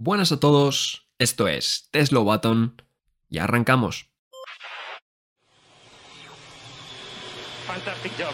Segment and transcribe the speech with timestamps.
[0.00, 2.80] Buenas a todos, esto es Tesla Button
[3.28, 4.06] y arrancamos.
[7.66, 8.32] Fantastic job.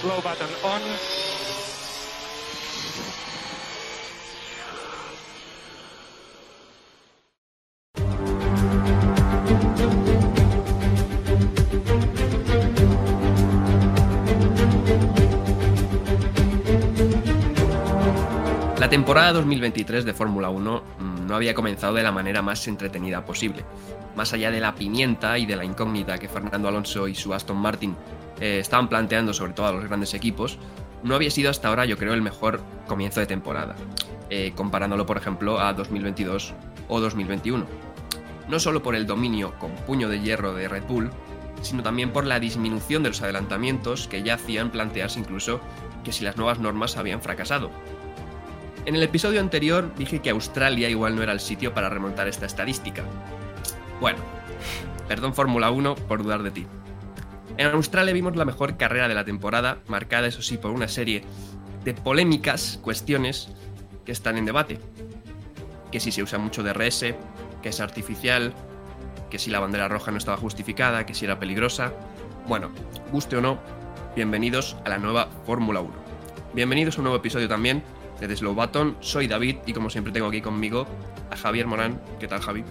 [0.00, 1.29] Slow button on.
[18.90, 23.24] La temporada 2023 de Fórmula 1 mm, no había comenzado de la manera más entretenida
[23.24, 23.64] posible.
[24.16, 27.56] Más allá de la pimienta y de la incógnita que Fernando Alonso y su Aston
[27.56, 27.94] Martin
[28.40, 30.58] eh, estaban planteando sobre todo a los grandes equipos,
[31.04, 33.76] no había sido hasta ahora yo creo el mejor comienzo de temporada,
[34.28, 36.52] eh, comparándolo por ejemplo a 2022
[36.88, 37.66] o 2021.
[38.48, 41.12] No solo por el dominio con puño de hierro de Red Bull,
[41.62, 45.60] sino también por la disminución de los adelantamientos que ya hacían plantearse incluso
[46.02, 47.70] que si las nuevas normas habían fracasado.
[48.86, 52.46] En el episodio anterior dije que Australia igual no era el sitio para remontar esta
[52.46, 53.04] estadística.
[54.00, 54.18] Bueno,
[55.06, 56.66] perdón Fórmula 1 por dudar de ti.
[57.58, 61.24] En Australia vimos la mejor carrera de la temporada, marcada eso sí por una serie
[61.84, 63.50] de polémicas cuestiones
[64.06, 64.78] que están en debate.
[65.92, 67.04] Que si se usa mucho DRS,
[67.62, 68.54] que es artificial,
[69.28, 71.92] que si la bandera roja no estaba justificada, que si era peligrosa.
[72.48, 72.70] Bueno,
[73.12, 73.58] guste o no,
[74.16, 75.92] bienvenidos a la nueva Fórmula 1.
[76.54, 77.82] Bienvenidos a un nuevo episodio también
[78.28, 78.96] de Slow Button.
[79.00, 80.86] Soy David y como siempre tengo aquí conmigo
[81.30, 82.00] a Javier Morán.
[82.18, 82.64] ¿Qué tal, Javi?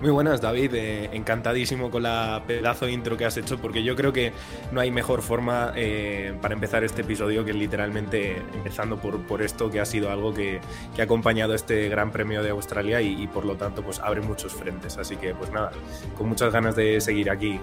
[0.00, 0.74] Muy buenas, David.
[0.74, 4.32] Eh, encantadísimo con la pedazo de intro que has hecho, porque yo creo que
[4.70, 9.70] no hay mejor forma eh, para empezar este episodio que literalmente empezando por, por esto,
[9.70, 10.60] que ha sido algo que,
[10.94, 14.20] que ha acompañado este Gran Premio de Australia y, y, por lo tanto pues abre
[14.20, 14.98] muchos frentes.
[14.98, 15.72] Así que pues nada,
[16.16, 17.58] con muchas ganas de seguir aquí.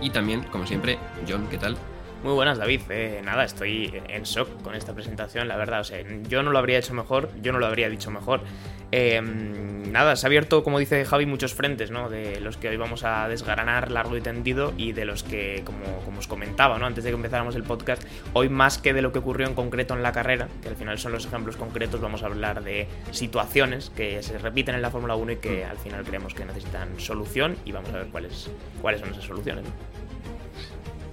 [0.00, 1.76] Y también, como siempre, John, ¿qué tal?
[2.22, 2.80] Muy buenas, David.
[2.90, 5.80] Eh, nada, estoy en shock con esta presentación, la verdad.
[5.80, 8.40] O sea, yo no lo habría hecho mejor, yo no lo habría dicho mejor.
[8.90, 12.08] Eh, nada, se ha abierto, como dice Javi, muchos frentes, ¿no?
[12.08, 15.84] De los que hoy vamos a desgranar largo y tendido y de los que, como,
[16.04, 16.86] como os comentaba, ¿no?
[16.86, 18.02] Antes de que empezáramos el podcast,
[18.32, 20.98] hoy más que de lo que ocurrió en concreto en la carrera, que al final
[20.98, 25.14] son los ejemplos concretos, vamos a hablar de situaciones que se repiten en la Fórmula
[25.14, 28.50] 1 y que al final creemos que necesitan solución y vamos a ver cuáles,
[28.80, 29.64] cuáles son esas soluciones.
[29.64, 30.07] ¿no?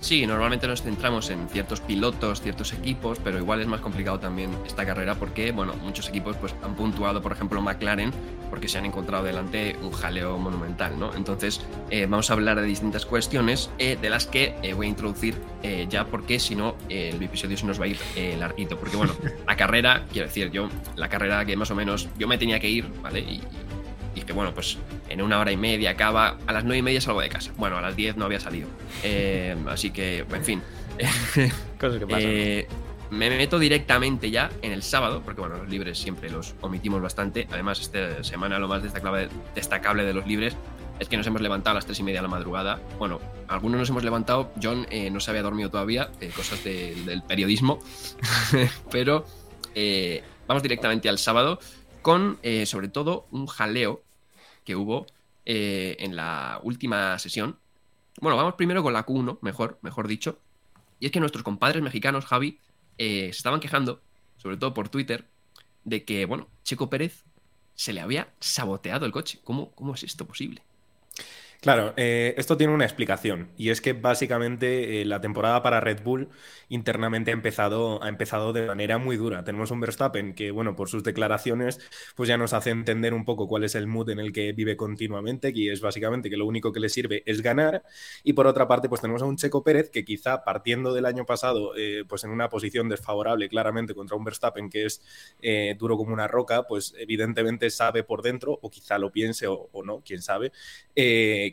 [0.06, 4.52] Sí, normalmente nos centramos en ciertos pilotos, ciertos equipos, pero igual es más complicado también
[4.64, 8.12] esta carrera porque, bueno, muchos equipos pues han puntuado, por ejemplo, McLaren,
[8.52, 11.12] porque se han encontrado delante un jaleo monumental, ¿no?
[11.16, 14.90] Entonces, eh, vamos a hablar de distintas cuestiones eh, de las que eh, voy a
[14.90, 15.42] introducir
[15.90, 17.98] ya porque si no, el episodio se nos va a ir
[18.38, 19.16] larguito, porque, bueno,
[19.48, 22.70] la carrera, quiero decir, yo, la carrera que más o menos yo me tenía que
[22.70, 23.22] ir, ¿vale?
[23.22, 23.42] Y,
[24.16, 24.78] y que bueno, pues
[25.10, 27.52] en una hora y media acaba, a las nueve y media salgo de casa.
[27.58, 28.68] Bueno, a las diez no había salido.
[29.04, 30.62] Eh, así que, en fin.
[31.80, 32.24] Cosas que pasan.
[32.24, 32.68] Eh,
[33.12, 37.48] me meto directamente ya en el sábado, porque bueno, los libres siempre los omitimos bastante.
[37.52, 40.56] Además, esta semana lo más destacable, destacable de los libres
[41.00, 42.80] es que nos hemos levantado a las tres y media de la madrugada.
[42.98, 46.96] Bueno, algunos nos hemos levantado, John eh, no se había dormido todavía, eh, cosas de,
[47.06, 47.80] del periodismo,
[48.92, 49.26] pero
[49.74, 51.60] eh, vamos directamente al sábado
[52.02, 54.04] con sobre todo un jaleo
[54.66, 55.06] que hubo
[55.46, 57.58] eh, en la última sesión.
[58.20, 60.40] Bueno, vamos primero con la Q1, mejor, mejor dicho.
[61.00, 62.60] Y es que nuestros compadres mexicanos, Javi,
[62.98, 64.02] eh, se estaban quejando,
[64.38, 65.26] sobre todo por Twitter,
[65.84, 67.24] de que, bueno, Checo Pérez
[67.76, 69.40] se le había saboteado el coche.
[69.44, 70.62] ¿Cómo, cómo es esto posible?
[71.62, 76.04] Claro, eh, esto tiene una explicación y es que básicamente eh, la temporada para Red
[76.04, 76.30] Bull
[76.70, 79.44] internamente ha empezado, ha empezado de manera muy dura.
[79.44, 81.80] Tenemos un Verstappen que, bueno, por sus declaraciones,
[82.16, 84.78] pues ya nos hace entender un poco cuál es el mood en el que vive
[84.78, 87.84] continuamente, y es básicamente que lo único que le sirve es ganar.
[88.24, 91.26] Y por otra parte, pues tenemos a un Checo Pérez que quizá partiendo del año
[91.26, 95.02] pasado, eh, pues en una posición desfavorable claramente contra un Verstappen que es
[95.78, 100.02] duro como una roca, pues evidentemente sabe por dentro, o quizá lo piense o, no,
[100.06, 100.52] quién sabe,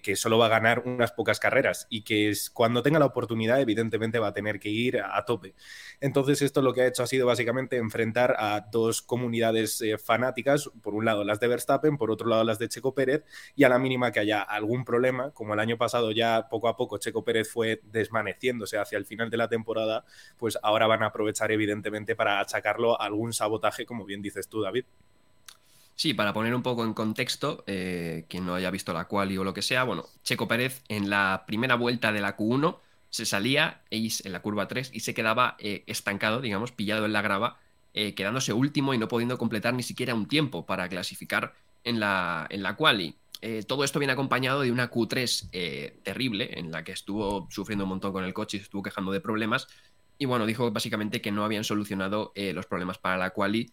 [0.01, 3.61] que solo va a ganar unas pocas carreras y que es, cuando tenga la oportunidad,
[3.61, 5.55] evidentemente va a tener que ir a, tope.
[6.01, 10.71] Entonces, esto lo que ha hecho ha sido básicamente enfrentar a dos comunidades eh, fanáticas,
[10.83, 13.25] por un lado las de Verstappen, por otro lado las de Checo Pérez,
[13.55, 16.77] y a la mínima que haya algún problema, como el año pasado ya poco a
[16.77, 20.05] poco Checo Pérez fue desvaneciéndose hacia el final de la temporada,
[20.37, 24.63] pues ahora van a aprovechar evidentemente para achacarlo a algún sabotaje, como bien dices tú,
[24.63, 24.85] David.
[25.95, 29.45] Sí, para poner un poco en contexto, eh, quien no haya visto la quali o
[29.45, 32.79] lo que sea, bueno, Checo Pérez en la primera vuelta de la Q1
[33.13, 37.21] se salía en la curva 3 y se quedaba eh, estancado, digamos, pillado en la
[37.21, 37.59] grava,
[37.93, 41.55] eh, quedándose último y no pudiendo completar ni siquiera un tiempo para clasificar
[41.85, 43.15] en la, en la quali.
[43.67, 47.89] Todo esto viene acompañado de una Q3 eh, terrible, en la que estuvo sufriendo un
[47.91, 49.67] montón con el coche y se estuvo quejando de problemas.
[50.17, 53.73] Y bueno, dijo básicamente que no habían solucionado los problemas para la quali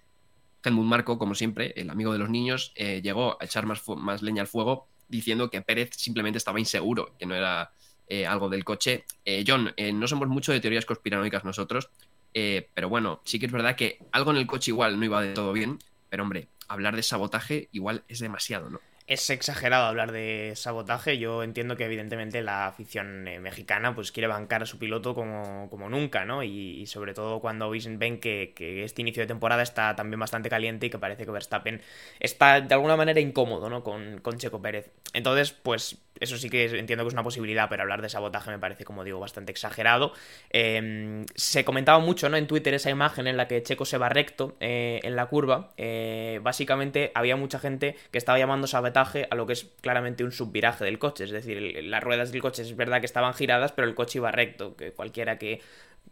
[0.64, 4.22] Helmut Marco, como siempre, el amigo de los niños, eh, llegó a echar más, más,
[4.22, 7.72] leña al fuego diciendo que Pérez simplemente estaba inseguro, que no era
[8.08, 9.06] eh, algo del coche.
[9.26, 11.90] Eh, John, no somos mucho de teorías conspiranoicas nosotros,
[12.32, 15.34] pero bueno, sí que es verdad que algo en el coche igual no iba de
[15.34, 15.80] todo bien,
[16.10, 18.80] pero hombre, hablar de sabotaje igual es demasiado, ¿no?
[19.10, 21.18] Es exagerado hablar de sabotaje.
[21.18, 25.68] Yo entiendo que evidentemente la afición eh, mexicana pues quiere bancar a su piloto como,
[25.72, 26.44] como nunca, ¿no?
[26.44, 30.86] Y, sobre todo cuando ven que, que, este inicio de temporada está también bastante caliente
[30.86, 31.82] y que parece que Verstappen
[32.20, 33.84] está de alguna manera incómodo, ¿no?
[33.84, 34.92] Con, con Checo Pérez.
[35.14, 38.60] Entonces, pues eso sí que entiendo que es una posibilidad, pero hablar de sabotaje me
[38.60, 40.14] parece, como digo, bastante exagerado.
[40.52, 42.38] Em, se comentaba mucho ¿no?
[42.38, 45.72] en Twitter esa imagen en la que Checo se va recto eh, en la curva.
[45.78, 50.31] Eh, básicamente había mucha gente que estaba llamando sabotaje a lo que es claramente un
[50.31, 51.24] subviraje del coche.
[51.24, 54.31] Es decir, las ruedas del coche es verdad que estaban giradas, pero el coche iba
[54.31, 54.75] recto.
[54.75, 55.62] Que cualquiera que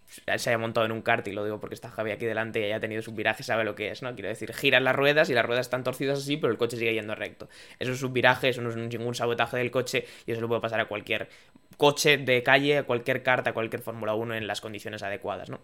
[0.07, 2.63] se haya montado en un kart, y lo digo porque está Javi aquí delante y
[2.63, 4.13] haya tenido su viraje, sabe lo que es, ¿no?
[4.13, 6.93] Quiero decir, giran las ruedas y las ruedas están torcidas así, pero el coche sigue
[6.93, 7.49] yendo recto.
[7.79, 10.61] Eso es un viraje, eso no es ningún sabotaje del coche y eso le puede
[10.61, 11.29] pasar a cualquier
[11.77, 15.59] coche de calle, a cualquier kart, a cualquier Fórmula 1 en las condiciones adecuadas, ¿no?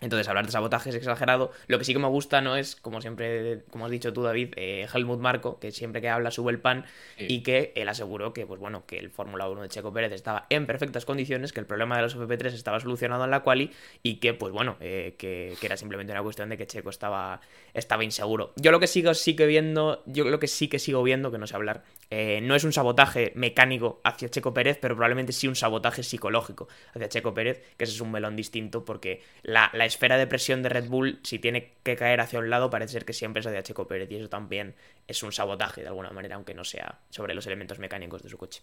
[0.00, 1.52] Entonces, hablar de sabotaje es exagerado.
[1.68, 4.52] Lo que sí que me gusta no es, como siempre, como has dicho tú, David,
[4.56, 6.84] eh, Helmut Marco, que siempre que habla sube el pan
[7.18, 10.46] y que él aseguró que, pues bueno, que el Fórmula 1 de Checo Pérez estaba
[10.50, 13.70] en perfectas condiciones, que el problema de los FP3 estaba solucionado en la quali
[14.02, 17.40] y que, pues bueno, eh, que, era simplemente una cuestión de que Checo estaba,
[17.74, 18.52] estaba inseguro.
[18.56, 21.46] Yo lo que sigo sigue viendo, yo lo que sí que sigo viendo, que no
[21.46, 25.56] sé hablar, eh, no es un sabotaje mecánico hacia Checo Pérez, pero probablemente sí un
[25.56, 30.18] sabotaje psicológico hacia Checo Pérez, que ese es un melón distinto porque la, la esfera
[30.18, 33.12] de presión de Red Bull, si tiene que caer hacia un lado, parece ser que
[33.12, 34.74] siempre es hacia Checo Pérez y eso también
[35.06, 38.36] es un sabotaje de alguna manera, aunque no sea sobre los elementos mecánicos de su
[38.36, 38.62] coche.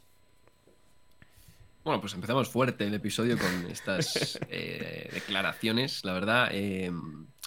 [1.83, 6.49] Bueno, pues empezamos fuerte el episodio con estas eh, declaraciones, la verdad.
[6.51, 6.91] Eh,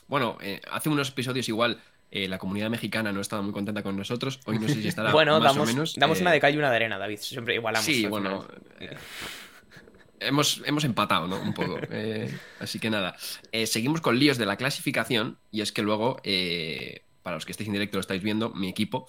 [0.09, 0.39] bueno,
[0.71, 4.41] hace unos episodios igual eh, la comunidad mexicana no estaba muy contenta con nosotros.
[4.47, 5.95] Hoy no sé si estará bueno, más damos, o menos.
[5.97, 7.19] Damos una eh, de cal y una de arena, David.
[7.19, 7.85] Siempre igualamos.
[7.85, 8.47] Sí, bueno.
[8.79, 8.97] Eh,
[10.21, 11.41] hemos, hemos empatado, ¿no?
[11.41, 11.79] Un poco.
[12.61, 13.17] así que nada.
[13.67, 15.39] seguimos con líos de la clasificación.
[15.51, 16.21] Y es que luego,
[17.23, 19.07] para los que estéis en directo lo estáis viendo, mi equipo,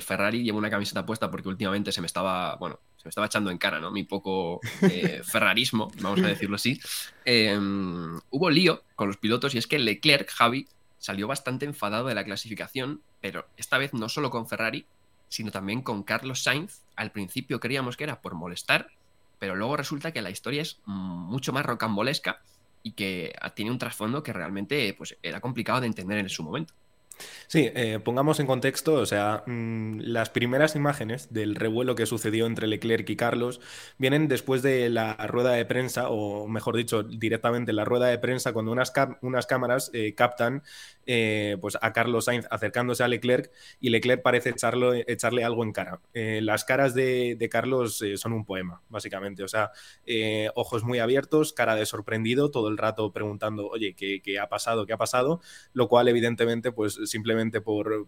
[0.00, 2.56] Ferrari, lleva una camiseta puesta porque últimamente se me estaba.
[2.56, 3.90] Bueno, se me estaba echando en cara, ¿no?
[3.90, 4.60] Mi poco
[5.24, 6.80] ferrarismo, vamos a decirlo así.
[7.24, 10.68] hubo lío con los pilotos y es que Leclerc, Javi,
[10.98, 14.86] salió bastante enfadado de la clasificación, pero esta vez no solo con Ferrari,
[15.28, 16.82] sino también con Carlos Sainz.
[16.96, 18.88] Al principio creíamos que era por molestar,
[19.38, 22.42] pero luego resulta que la historia es mucho más rocambolesca
[22.82, 26.74] y que tiene un trasfondo que realmente pues, era complicado de entender en su momento.
[27.48, 32.46] Sí, eh, pongamos en contexto, o sea, mm, las primeras imágenes del revuelo que sucedió
[32.46, 33.60] entre Leclerc y Carlos
[33.98, 38.52] vienen después de la rueda de prensa, o mejor dicho, directamente la rueda de prensa,
[38.52, 38.92] cuando unas,
[39.22, 40.62] unas cámaras eh, captan
[41.06, 46.00] eh, pues a Carlos Sainz acercándose a Leclerc y Leclerc parece echarle algo en cara.
[46.12, 49.70] las caras de, Carlos son un poema, básicamente, o sea,
[50.54, 54.84] ojos muy abiertos, cara de sorprendido, todo el rato preguntando, oye, ¿qué, qué ha pasado?
[54.84, 55.40] ¿Qué ha pasado?
[55.72, 58.06] Lo cual, evidentemente, pues simplemente por,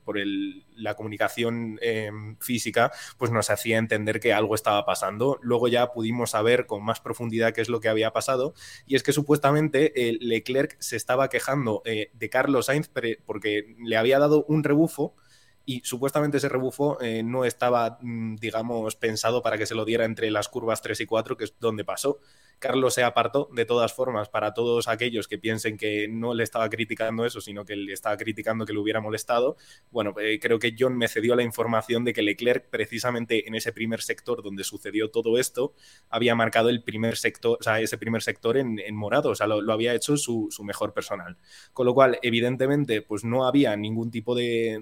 [0.76, 5.38] la comunicación em, física, pues nos hacía entender que algo estaba pasando.
[5.42, 8.54] Luego ya pudimos saber con más profundidad qué es lo que había pasado,
[8.86, 12.90] y es que supuestamente Leclerc se estaba quejando eh, de Carlos Sainz
[13.24, 15.14] porque le había dado un rebufo
[15.64, 20.06] y supuestamente ese rebufo eh, no estaba, mm, digamos, pensado para que se lo diera
[20.06, 22.20] entre las curvas 3 y 4, que es donde pasó.
[22.58, 26.68] Carlos se apartó de todas formas para todos aquellos que piensen que no le estaba
[26.68, 29.56] criticando eso, sino que le estaba criticando que le hubiera molestado.
[29.90, 33.72] Bueno, eh, creo que John me cedió la información de que Leclerc, precisamente en ese
[33.72, 35.74] primer sector donde sucedió todo esto,
[36.08, 39.72] había marcado el primer sector, o sea, ese primer sector en, morado, o sea, lo,
[39.72, 41.36] había hecho su, mejor personal.
[41.72, 44.80] Con lo cual, evidentemente, pues no había ningún tipo de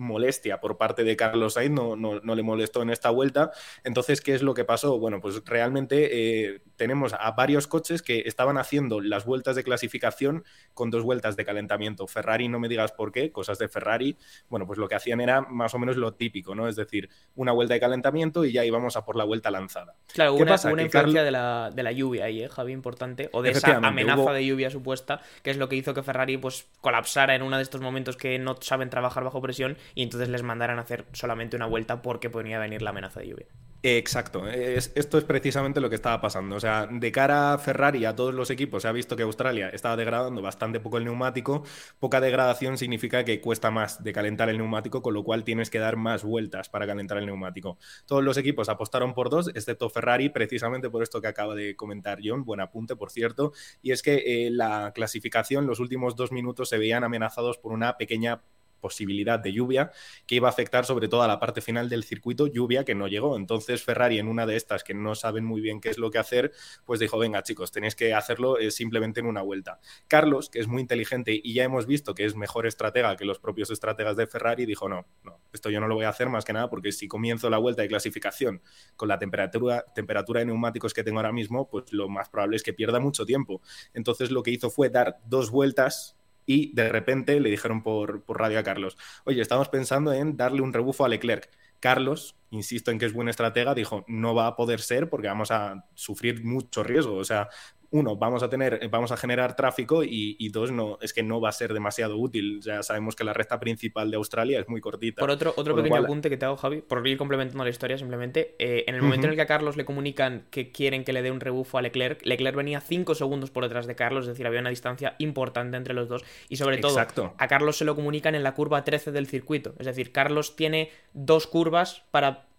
[0.00, 3.52] molestia por parte de Carlos Sainz, no, no, le molestó en esta vuelta.
[3.84, 4.98] Entonces, ¿qué es lo que pasó?
[4.98, 6.08] Bueno, pues realmente
[6.52, 11.36] eh, tenemos a varios coches que estaban haciendo las vueltas de clasificación con dos vueltas
[11.36, 12.06] de calentamiento.
[12.06, 14.16] Ferrari, no me digas por qué, cosas de Ferrari,
[14.48, 16.66] bueno, pues lo que hacían era más o menos lo típico, ¿no?
[16.66, 19.94] Es decir, una vuelta de calentamiento y ya íbamos a por la vuelta lanzada.
[20.12, 22.72] Claro, una, una influencia de, la, de, la, lluvia ahí, ¿eh, Javi?
[22.72, 26.38] Importante, o de esa amenaza de lluvia supuesta, que es lo que hizo que Ferrari
[26.38, 30.28] pues colapsara en uno de estos momentos que no saben trabajar bajo presión y entonces
[30.28, 33.46] les mandaran a hacer solamente una vuelta porque podría venir la amenaza de lluvia.
[33.82, 36.54] Exacto, esto es precisamente lo que estaba pasando.
[36.56, 39.70] O sea, de cara a Ferrari a todos los equipos, se ha visto que Australia
[39.70, 41.64] estaba degradando bastante poco el neumático.
[41.98, 45.78] Poca degradación significa que cuesta más de calentar el neumático, con lo cual tienes que
[45.78, 47.78] dar más vueltas para calentar el neumático.
[48.04, 52.18] Todos los equipos apostaron por dos, excepto Ferrari, precisamente por esto que acaba de comentar
[52.22, 52.44] John.
[52.44, 53.52] Buen apunte, por cierto.
[53.80, 57.96] Y es que eh, la clasificación, los últimos dos minutos se veían amenazados por una
[57.96, 58.42] pequeña
[58.80, 59.92] posibilidad de lluvia
[60.26, 63.08] que iba a afectar sobre todo a la parte final del circuito, lluvia que no
[63.08, 63.36] llegó.
[63.36, 66.18] Entonces Ferrari en una de estas que no saben muy bien qué es lo que
[66.18, 66.52] hacer,
[66.84, 69.80] pues dijo, venga chicos, tenéis que hacerlo eh, simplemente en una vuelta.
[70.08, 73.38] Carlos, que es muy inteligente y ya hemos visto que es mejor estratega que los
[73.38, 76.44] propios estrategas de Ferrari, dijo, no, no, esto yo no lo voy a hacer más
[76.44, 78.62] que nada porque si comienzo la vuelta de clasificación
[78.96, 82.62] con la temperatura, temperatura de neumáticos que tengo ahora mismo, pues lo más probable es
[82.62, 83.60] que pierda mucho tiempo.
[83.94, 86.16] Entonces lo que hizo fue dar dos vueltas
[86.46, 90.72] y de repente le dijeron por, radio a Carlos, oye, estamos pensando en darle un
[90.72, 91.50] rebufo a Leclerc.
[91.80, 95.50] Carlos, insisto en que es buen estratega, dijo, no va a poder ser porque vamos
[95.50, 97.16] a sufrir mucho riesgo.
[97.16, 97.48] O sea,
[97.90, 101.48] uno, vamos a tener, vamos a generar tráfico y, dos, no, es que no va
[101.48, 102.60] a ser demasiado útil.
[102.62, 105.20] Ya sabemos que la recta principal de Australia es muy cortita.
[105.20, 108.54] Por otro, otro pequeño apunte que te hago, Javi, por ir complementando la historia simplemente,
[108.58, 111.22] eh, en el momento en el que a Carlos le comunican que quieren que le
[111.22, 114.46] dé un rebufo a Leclerc, Leclerc venía 5 segundos por detrás de Carlos, es decir,
[114.46, 118.34] había una distancia importante entre los dos y sobre todo a Carlos se lo comunican
[118.34, 119.74] en la curva 13 del circuito.
[119.78, 122.49] Es decir, Carlos tiene dos curvas para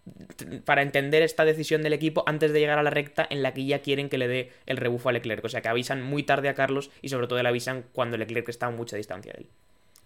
[0.64, 3.64] para entender esta decisión del equipo antes de llegar a la recta en la que
[3.64, 5.44] ya quieren que le dé el rebufo a Leclerc.
[5.44, 8.48] O sea que avisan muy tarde a Carlos y sobre todo le avisan cuando Leclerc
[8.48, 9.48] está a mucha distancia de él.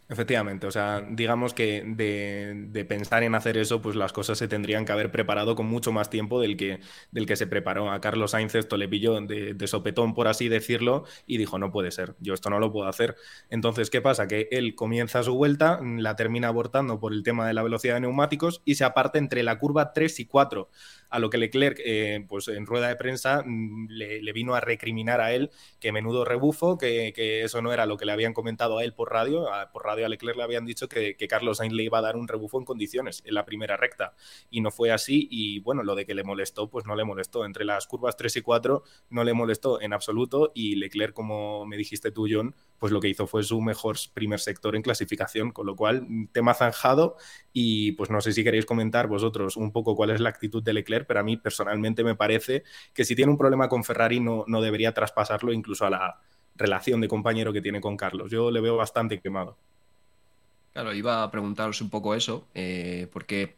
[0.08, 4.84] Efectivamente, o sea, digamos que de, pensar en hacer eso, pues las cosas se tendrían
[4.84, 6.78] que haber preparado con mucho más tiempo del que,
[7.10, 7.90] del que se preparó.
[7.90, 11.72] A Carlos Sainz esto le pilló de, de, sopetón, por así decirlo, y dijo, no
[11.72, 13.16] puede ser, yo esto no lo puedo hacer.
[13.50, 14.28] Entonces, ¿qué pasa?
[14.28, 18.02] Que él comienza su vuelta, la termina abortando por el tema de la velocidad de
[18.02, 20.70] neumáticos y se aparte entre la curva 3 y 4
[21.10, 25.20] a lo que Leclerc, eh, pues en rueda de prensa, mm, le, vino a recriminar
[25.20, 28.84] a él que menudo rebufo, que, eso no era lo que le habían comentado a
[28.84, 29.46] él por radio.
[29.72, 32.28] por radio a Leclerc le habían dicho que, Carlos Sainz le iba a dar un
[32.28, 34.14] rebufo en condiciones en la primera recta.
[34.50, 35.26] Y no fue así.
[35.30, 37.44] Y bueno, lo de que le molestó, pues no le molestó.
[37.44, 40.52] Entre las curvas 3 y 4 no le molestó en absoluto.
[40.54, 44.40] Y Leclerc, como me dijiste tú, John, pues lo que hizo fue su mejor primer
[44.40, 47.16] sector en clasificación, con lo cual tema zanjado
[47.52, 50.72] y pues no sé si queréis comentar vosotros un poco cuál es la actitud de
[50.72, 54.44] Leclerc, pero a mí personalmente me parece que si tiene un problema con Ferrari no,
[54.46, 56.20] no debería traspasarlo incluso a la
[56.56, 58.30] relación de compañero que tiene con Carlos.
[58.30, 59.56] Yo le veo bastante quemado.
[60.72, 63.56] Claro, iba a preguntaros un poco eso, eh, porque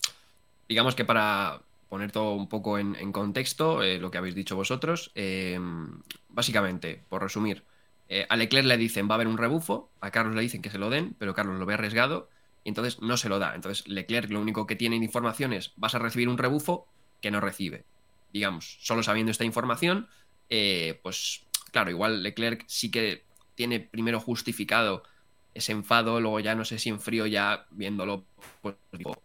[0.69, 5.11] digamos que para poner todo un poco en, contexto, eh, lo que habéis dicho vosotros,
[5.15, 5.59] eh,
[6.29, 7.65] básicamente, por resumir,
[8.09, 10.71] eh, a Leclerc le dicen va a haber un rebufo, a Carlos le dicen que
[10.71, 12.29] se lo den, pero Carlos lo ve arriesgado
[12.65, 13.55] y entonces no se lo da.
[13.55, 16.87] Entonces Leclerc lo único que tiene en información es vas a recibir un rebufo
[17.21, 17.85] que no recibe.
[18.33, 20.09] Digamos, solo sabiendo esta información,
[20.50, 23.25] eh, pues claro, igual Leclerc sí que
[23.55, 25.03] tiene primero justificado
[25.55, 28.25] ese enfado, luego ya no sé si en frío ya viéndolo,
[28.62, 29.21] pues digo,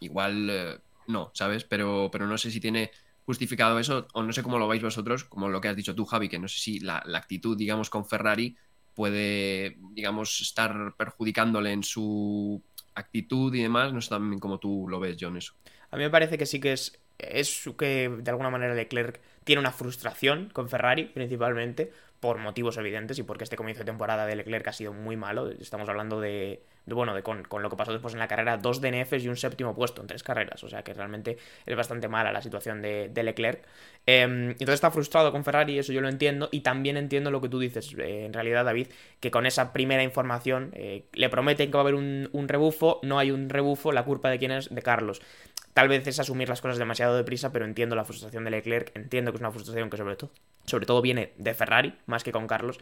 [0.00, 1.64] igual eh, no, ¿sabes?
[1.64, 2.90] Pero, pero no sé si tiene
[3.28, 6.06] justificado eso, o no sé cómo lo veis vosotros, como lo que has dicho tú,
[6.06, 8.56] Javi, que no sé si la, actitud, digamos, con Ferrari
[8.94, 12.62] puede, digamos, estar perjudicándole en su
[12.94, 13.92] actitud y demás.
[13.92, 15.52] No sé también cómo tú lo ves, John, eso.
[15.90, 19.60] A mí me parece que sí que es, es que de alguna manera Leclerc tiene
[19.60, 24.36] una frustración con Ferrari, principalmente, por motivos evidentes y porque este comienzo de temporada de
[24.36, 25.50] Leclerc ha sido muy malo.
[25.50, 26.62] Estamos hablando de
[26.94, 29.74] bueno, de con, lo que pasó después en la carrera, dos DNFs y un séptimo
[29.74, 30.62] puesto en tres carreras.
[30.64, 33.64] O sea que realmente es bastante mala la situación de, Leclerc.
[34.06, 36.48] Em, entonces está frustrado con Ferrari, eso yo lo entiendo.
[36.50, 38.88] Y también entiendo lo que tú dices, eh, en realidad, David,
[39.20, 43.00] que con esa primera información eh, le prometen que va a haber un, un, rebufo,
[43.02, 45.20] no hay un rebufo, la culpa de quién es, de Carlos.
[45.74, 49.30] Tal vez es asumir las cosas demasiado deprisa, pero entiendo la frustración de Leclerc, entiendo
[49.30, 50.30] que es una frustración que sobre todo,
[50.68, 52.78] sobre todo viene de Ferrari, más que con Carlos.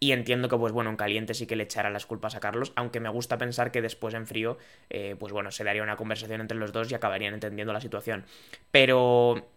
[0.00, 2.72] Y entiendo que, pues bueno, en caliente sí que le echará las culpas a Carlos,
[2.74, 4.58] aunque me gusta pensar que después en frío,
[4.90, 8.24] eh, pues bueno, se daría una conversación entre los dos y acabarían entendiendo la situación.
[8.72, 9.51] Pero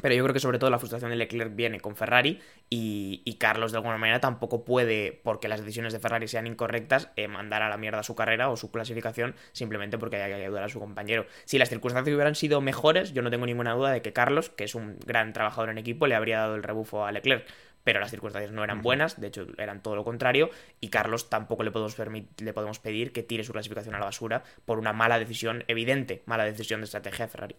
[0.00, 3.70] pero yo creo que sobre todo la frustración de Leclerc viene con Ferrari y, Carlos
[3.70, 7.68] de alguna manera tampoco puede, porque las decisiones de Ferrari sean incorrectas, eh, mandar a
[7.68, 11.26] la mierda su carrera o su clasificación simplemente porque haya que ayudar a su compañero.
[11.44, 14.64] Si las circunstancias hubieran sido mejores, yo no tengo ninguna duda de que Carlos, que
[14.64, 17.46] es un gran trabajador en equipo, le habría dado el rebufo a Leclerc
[17.86, 20.50] pero las circunstancias no eran buenas, de hecho eran todo lo contrario,
[20.80, 24.42] y Carlos tampoco le podemos, le podemos pedir que tire su clasificación a la basura
[24.64, 27.56] por una mala decisión, evidente, mala decisión de estrategia de Ferrari.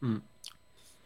[0.00, 0.18] Mm.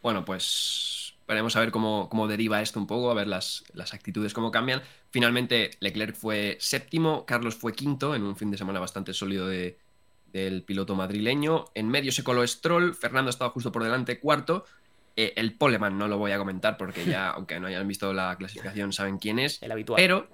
[0.01, 4.33] Bueno, pues veremos a ver cómo, deriva esto un poco, a ver las, las, actitudes,
[4.33, 4.81] cómo cambian.
[5.11, 9.77] Finalmente, Leclerc fue séptimo, Carlos fue quinto en un fin de semana bastante sólido de,
[10.33, 11.65] del piloto madrileño.
[11.73, 14.65] En medio se coló Stroll, Fernando estaba justo por delante, cuarto.
[15.15, 18.35] Eh, el Poleman no lo voy a comentar porque ya, aunque no hayan visto la
[18.37, 19.61] clasificación, saben quién es.
[19.61, 19.97] El habitual.
[19.97, 20.27] Pero,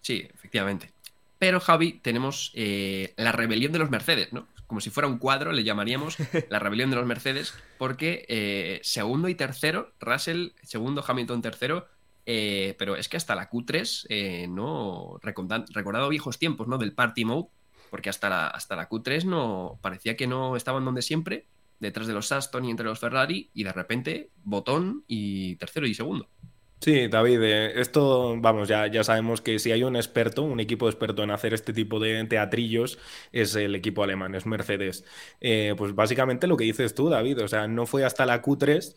[0.00, 0.90] sí, efectivamente.
[1.38, 4.46] Pero, Javi, tenemos eh, la rebelión de los Mercedes, ¿no?
[4.66, 6.16] Como si fuera un cuadro, le llamaríamos
[6.48, 11.86] la rebelión de los Mercedes, porque eh, segundo y tercero, Russell, segundo, Hamilton tercero,
[12.26, 16.78] eh, pero es que hasta la Q3, no recordado viejos tiempos, ¿no?
[16.78, 17.48] Del party mode,
[17.90, 21.46] porque hasta la, hasta la Q3 no parecía que no estaban donde siempre,
[21.78, 25.94] detrás de los Aston y entre los Ferrari, y de repente botón y tercero y
[25.94, 26.28] segundo.
[26.80, 30.88] Sí, David, eh, esto, vamos, ya, ya sabemos que si hay un experto, un equipo
[30.88, 32.98] experto en hacer este tipo de teatrillos,
[33.32, 35.04] es el equipo alemán, es Mercedes.
[35.40, 38.96] Eh, pues básicamente lo que dices tú, David, o sea, no fue hasta la Q3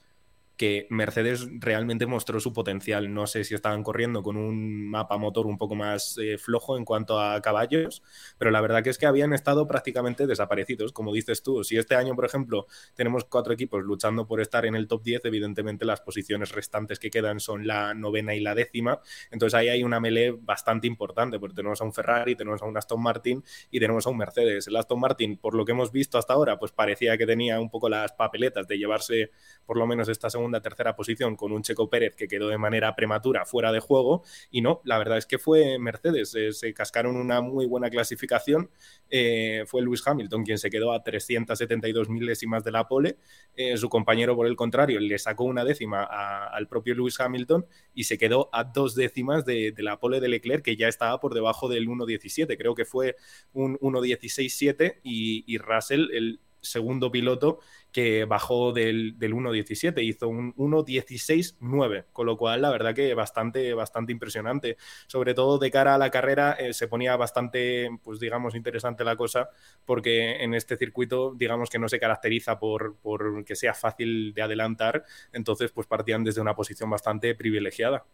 [0.59, 3.13] que Mercedes realmente mostró su potencial.
[3.13, 6.83] No sé si estaban corriendo con un mapa motor un poco más eh, flojo en
[6.83, 8.03] cuanto a caballos,
[8.37, 11.63] pero la verdad que es que habían estado prácticamente desaparecidos, como dices tú.
[11.63, 15.23] Si este año, por ejemplo, tenemos cuatro equipos luchando por estar en el top 10,
[15.23, 18.99] evidentemente las posiciones restantes que quedan son la novena y la décima.
[19.31, 22.75] Entonces ahí hay una melee bastante importante, porque tenemos a un Ferrari, tenemos a un
[22.75, 24.67] Aston Martin y tenemos a un Mercedes.
[24.67, 27.69] El Aston Martin, por lo que hemos visto hasta ahora, pues parecía que tenía un
[27.69, 29.31] poco las papeletas de llevarse
[29.65, 32.95] por lo menos esta segunda tercera posición con un Checo Pérez que quedó de manera
[32.95, 34.23] prematura fuera de juego.
[34.51, 38.69] Y no, la verdad es que fue Mercedes, eh, se cascaron una muy buena clasificación,
[39.09, 43.17] eh, fue Lewis Hamilton quien se quedó a 372 milésimas de la pole,
[43.55, 48.03] eh, su compañero por el contrario le sacó una décima al propio Lewis Hamilton y
[48.05, 51.67] se quedó a dos décimas de, la pole de Leclerc que ya estaba por debajo
[51.69, 53.15] del 1.17, creo que fue
[53.53, 57.59] un 1.16.7 y, y Russell, el segundo piloto
[57.91, 63.73] que bajó del, del 1.17, hizo un 1.16.9, con lo cual la verdad que bastante,
[63.73, 64.77] bastante impresionante.
[65.07, 69.15] Sobre todo de cara a la carrera eh, se ponía bastante, pues digamos, interesante la
[69.15, 69.49] cosa,
[69.85, 74.41] porque en este circuito, digamos que no se caracteriza por, por que sea fácil de
[74.41, 78.05] adelantar, entonces pues partían desde una posición bastante privilegiada.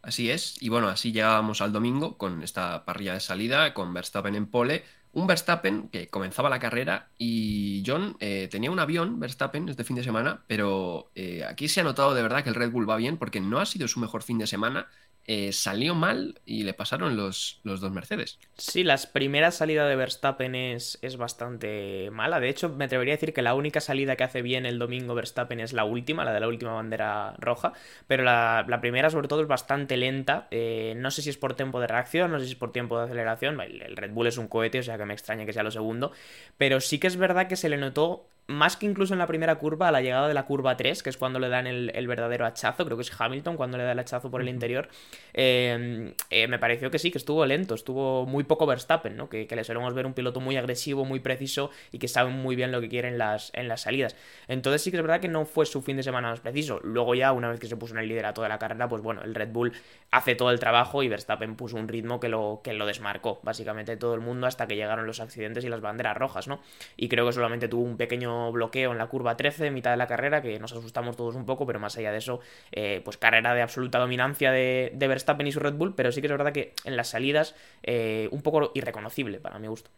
[0.00, 4.36] Así es, y bueno, así llegábamos al domingo con esta parrilla de salida, con Verstappen
[4.36, 9.68] en pole, un Verstappen que comenzaba la carrera y John eh, tenía un avión, Verstappen,
[9.68, 12.70] este fin de semana, pero eh, aquí se ha notado de verdad que el Red
[12.70, 14.88] Bull va bien porque no ha sido su mejor fin de semana
[15.30, 18.38] eh, salió mal y le pasaron los, los, dos Mercedes.
[18.56, 22.40] Sí, la primera salida de Verstappen es, es, bastante mala.
[22.40, 25.14] De hecho, me atrevería a decir que la única salida que hace bien el domingo
[25.14, 27.74] Verstappen es la última, la de la última bandera roja.
[28.06, 30.48] Pero la, primera, sobre todo, es bastante lenta.
[30.50, 32.98] Eh, no sé si es por tiempo de reacción, no sé si es por tiempo
[32.98, 33.60] de aceleración.
[33.60, 36.10] el Red Bull es un cohete, o sea que me extraña que sea lo segundo.
[36.56, 39.56] Pero sí que es verdad que se le notó más que incluso en la primera
[39.56, 42.46] curva, a la llegada de la curva 3, que es cuando le dan el, verdadero
[42.46, 44.88] hachazo, creo que es Hamilton cuando le da el hachazo por el interior,
[45.34, 49.28] em, eh, me pareció que sí, que estuvo lento, estuvo muy poco Verstappen, ¿no?
[49.28, 52.72] Que, le solemos ver un piloto muy agresivo, muy preciso y que sabe muy bien
[52.72, 54.16] lo que quiere en las, en las salidas.
[54.46, 56.80] Entonces sí que es verdad que no fue su fin de semana más preciso.
[56.82, 59.22] Luego ya, una vez que se puso en el liderato de la carrera, pues bueno,
[59.22, 59.72] el Red Bull
[60.10, 63.96] hace todo el trabajo y Verstappen puso un ritmo que lo, que lo desmarcó, básicamente
[63.98, 66.60] todo el mundo, hasta que llegaron los accidentes y las banderas rojas, ¿no?
[66.96, 70.06] Y creo que solamente tuvo un pequeño bloqueo en la curva 13, mitad de la
[70.06, 72.40] carrera, que nos asustamos todos un poco, pero más allá de eso,
[72.72, 76.26] eh, pues carrera de absoluta dominancia de, Verstappen y su Red Bull, pero sí que
[76.26, 79.90] es verdad que en las salidas eh, un poco irreconocible para mi gusto.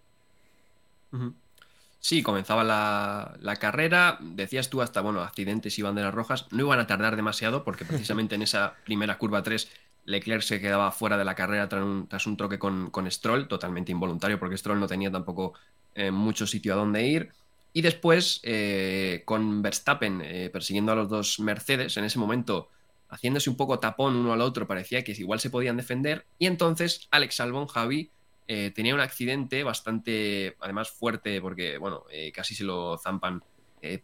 [1.98, 6.79] Sí, comenzaba la, la, carrera, decías tú hasta, bueno, accidentes y banderas rojas, no iban
[6.79, 9.70] a tardar demasiado porque precisamente en esa primera curva 3
[10.05, 13.48] Leclerc se quedaba fuera de la carrera tras un, tras un troque con, con, Stroll,
[13.48, 15.55] totalmente involuntario porque Stroll no tenía tampoco
[15.94, 17.33] eh, mucho sitio a donde ir.
[17.72, 22.68] Y después, eh, con Verstappen eh, persiguiendo a los dos Mercedes, en ese momento
[23.09, 26.26] haciéndose un poco tapón uno al otro, parecía que igual se podían defender.
[26.38, 28.11] Y entonces Alex Albon, Javi,
[28.48, 32.04] eh, tenía un accidente bastante, además fuerte, porque, bueno,
[32.35, 33.42] casi se lo zampan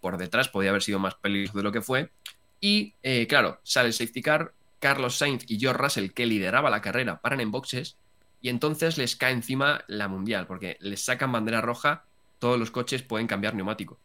[0.00, 2.11] por detrás, podía haber sido más peligroso de lo que fue.
[2.61, 2.92] Y,
[3.29, 7.40] claro, sale el safety car, Carlos Sainz y George Russell, que lideraba la carrera, paran
[7.40, 7.96] en boxes.
[8.40, 12.05] Y entonces les cae encima la mundial, porque les sacan bandera roja
[12.38, 13.99] todos los coches pueden cambiar neumático.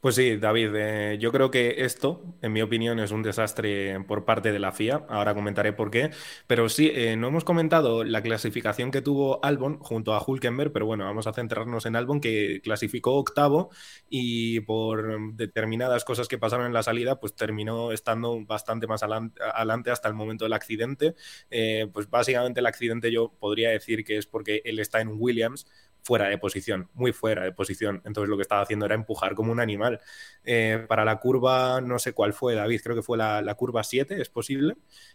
[0.00, 4.24] Pues sí, David, eh, yo creo que esto, en mi opinión, es un desastre por
[4.24, 5.06] parte de la FIA.
[5.08, 6.10] Ahora comentaré por qué.
[6.48, 10.86] Pero sí, eh, no hemos comentado la clasificación que tuvo Albon junto a Hulkenberg, pero
[10.86, 13.70] bueno, vamos a centrarnos en Albon, que clasificó octavo
[14.10, 19.92] y por determinadas cosas que pasaron en la salida, pues terminó estando bastante más adelante
[19.92, 21.14] hasta el momento del accidente.
[21.48, 25.64] Eh, pues básicamente el accidente yo podría decir que es porque él está en Williams,
[26.02, 28.02] fuera de posición, muy fuera de posición.
[28.04, 30.00] Entonces lo que estaba haciendo era empujar como un animal.
[30.44, 33.84] Eh, para la curva, no sé cuál fue, David, creo que fue la, la curva
[33.84, 34.74] 7, ¿es posible?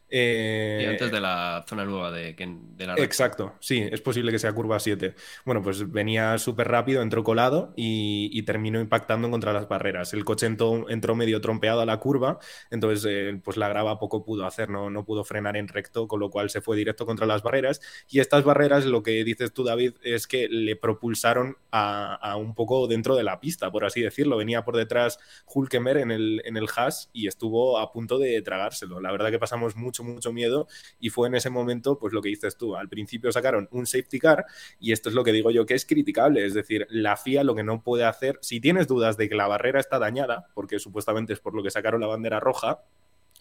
[0.10, 4.40] Eh, y antes de la zona nueva de, de la Exacto, sí, es posible que
[4.40, 5.16] sea curva 7.
[5.44, 10.14] Bueno, pues venía súper rápido, entró colado y, terminó impactando contra las barreras.
[10.14, 12.40] El coche entró, entró medio trompeado a la curva,
[12.72, 16.22] entonces eh, pues la grava poco pudo hacer, no, no pudo frenar en recto, con
[16.22, 17.82] lo cual se fue directo contra las barreras.
[18.08, 22.88] Y estas barreras, lo que dices tú, David, es que le propulsaron a, un poco
[22.88, 24.38] dentro de la pista, por así decirlo.
[24.38, 25.20] Venía por detrás
[25.54, 29.00] Hulkemer en el, en el hash y estuvo a punto de tragárselo.
[29.00, 30.68] La verdad que pasamos mucho mucho, miedo
[31.00, 34.20] y fue en ese momento, pues lo que dices tú, al principio sacaron un safety
[34.20, 34.46] car
[34.80, 37.56] y esto es lo que digo yo que es criticable, es decir, la FIA lo
[37.56, 41.34] que no puede hacer, si tienes dudas de que la barrera está dañada, porque supuestamente
[41.34, 42.82] es por lo que sacaron la bandera roja,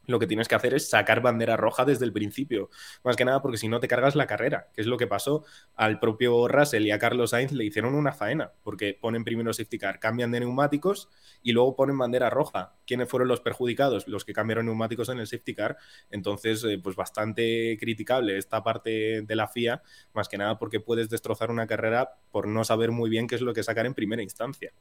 [0.07, 2.71] lo que tienes que hacer es sacar bandera roja desde el principio.
[3.05, 5.45] Más que nada porque si no te cargas la carrera, que es lo que pasó
[5.75, 9.79] al propio Russell y a Carlos Sainz le hicieron una faena, porque ponen primero safety
[9.79, 11.09] car, cambian de neumáticos
[11.43, 12.75] y luego ponen bandera roja.
[12.87, 14.09] ¿Quiénes fueron los perjudicados?
[14.09, 15.77] Los que cambiaron neumáticos en el safety car.
[16.11, 21.09] Entonces, eh, pues bastante criticable esta parte de la FIA, más que nada porque puedes
[21.09, 24.23] destrozar una carrera por no saber muy bien qué es lo que sacar en primera
[24.23, 24.73] instancia.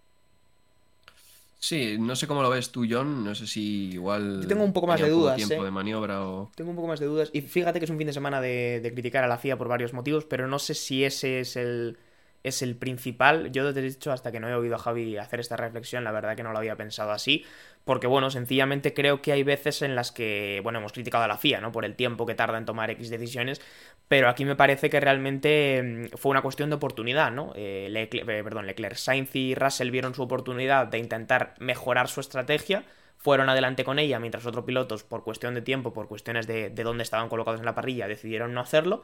[1.66, 3.24] Sí, no sé cómo lo ves tú, John.
[3.24, 4.42] No sé si igual.
[4.44, 5.36] Yo tengo un poco más de dudas.
[5.36, 5.66] Tiempo ¿eh?
[5.66, 6.52] de maniobra o...
[6.54, 7.32] Tengo un poco más de dudas.
[7.34, 9.68] Y fíjate que es un fin de semana de, de, criticar a la FIA por
[9.68, 11.98] varios motivos, pero no sé si ese es el,
[12.44, 13.52] es el principal.
[13.52, 16.12] Yo te he dicho hasta que no he oído a Javi hacer esta reflexión, la
[16.12, 17.44] verdad que no lo había pensado así,
[17.86, 21.38] porque bueno, sencillamente creo que hay veces en las que, bueno, hemos criticado a la
[21.38, 21.72] FIA, ¿no?
[21.72, 23.62] Por el tiempo que tarda en tomar X decisiones,
[24.08, 27.54] pero aquí me parece que realmente mm, fue una cuestión de oportunidad, ¿no?
[27.56, 32.22] Eh, Leclerc, eh, perdón, Leclerc, Sainz y Russell vieron su oportunidad de intentar mejorar su
[32.22, 32.84] estrategia,
[33.18, 36.84] fueron adelante con ella, mientras otros pilotos, por cuestión de tiempo, por cuestiones de, de
[36.84, 39.04] dónde estaban colocados en la parrilla, decidieron no hacerlo.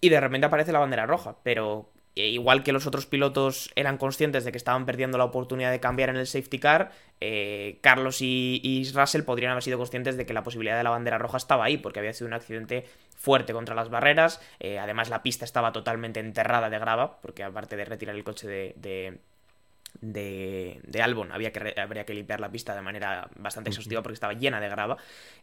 [0.00, 4.44] Y de repente aparece la bandera roja, pero igual que los otros pilotos eran conscientes
[4.44, 6.92] de que estaban perdiendo la oportunidad de cambiar en el safety car,
[7.24, 11.18] eh, Carlos y, Russell podrían haber sido conscientes de que la posibilidad de la bandera
[11.18, 12.84] roja estaba ahí, porque había sido un accidente
[13.16, 14.40] fuerte contra las barreras.
[14.58, 18.48] Eh, además, la pista estaba totalmente enterrada de grava, porque aparte de retirar el coche
[18.48, 19.20] de,
[20.00, 24.32] de Albon había que, habría que limpiar la pista de manera bastante exhaustiva porque estaba
[24.32, 24.96] llena de grava.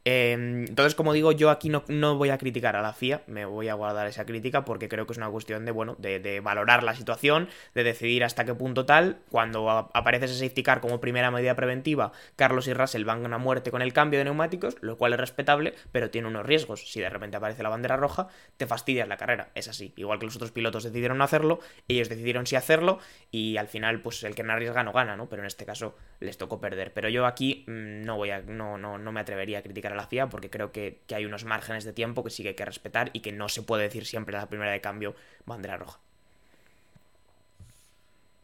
[0.05, 3.45] Em, entonces, como digo, yo aquí no, no, voy a criticar a la FIA, me
[3.45, 6.83] voy a guardar esa crítica porque creo que es una cuestión de, bueno, de, valorar
[6.83, 9.17] la situación, de decidir hasta qué punto tal.
[9.29, 13.71] Cuando aparece ese safety car como primera medida preventiva, Carlos y Russell van a muerte
[13.71, 16.91] con el cambio de neumáticos, lo cual es respetable, pero tiene unos riesgos.
[16.91, 19.49] Si de repente aparece la bandera roja, te fastidias la carrera.
[19.55, 19.93] Es así.
[19.95, 22.99] Igual que los otros pilotos decidieron no hacerlo, ellos decidieron sí hacerlo
[23.31, 25.27] y al final, pues el que no arriesga no gana, ¿no?
[25.27, 26.93] Pero en este caso les tocó perder.
[26.93, 29.95] Pero yo aquí mm, no voy a, no, no, no me atrevería a criticar a
[29.95, 32.63] la FIA porque creo que, hay unos márgenes de tiempo que sí que hay que
[32.63, 35.13] respetar y que no se puede decir siempre la primera de cambio
[35.45, 35.99] bandera roja.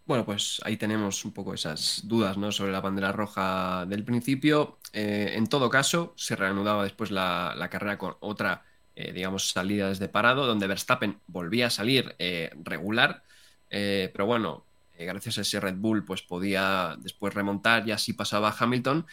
[0.05, 2.51] Bueno, pues ahí tenemos un poco esas dudas ¿no?
[2.51, 4.77] sobre la bandera roja del principio.
[4.91, 10.09] Eh, en todo caso, se reanudaba después la, carrera con otra, eh, digamos, salida desde
[10.09, 13.23] parado, donde Verstappen volvía a salir eh, regular.
[13.69, 14.65] pero bueno,
[14.97, 19.05] eh, gracias a ese Red Bull, pues podía después remontar y así pasaba a Hamilton.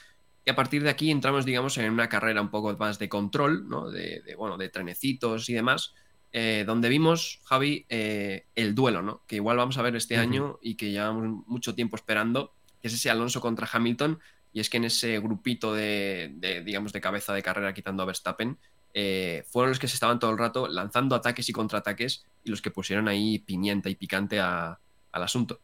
[0.44, 3.68] Y a partir de aquí entramos, digamos, en una carrera un poco más de control,
[3.68, 3.90] ¿no?
[3.90, 5.94] De, bueno, de trenecitos y demás,
[6.32, 9.22] eh, donde vimos, Javi, eh, el duelo, ¿no?
[9.26, 12.94] Que igual vamos a ver este año y que llevamos mucho tiempo esperando, que es
[12.94, 14.18] ese Alonso contra Hamilton.
[14.52, 18.58] Y es que en ese grupito de, digamos, de cabeza de carrera quitando a Verstappen,
[19.46, 22.70] fueron los que se estaban todo el rato lanzando ataques y contraataques y los que
[22.70, 24.78] pusieron ahí pimienta y picante al
[25.12, 25.60] asunto.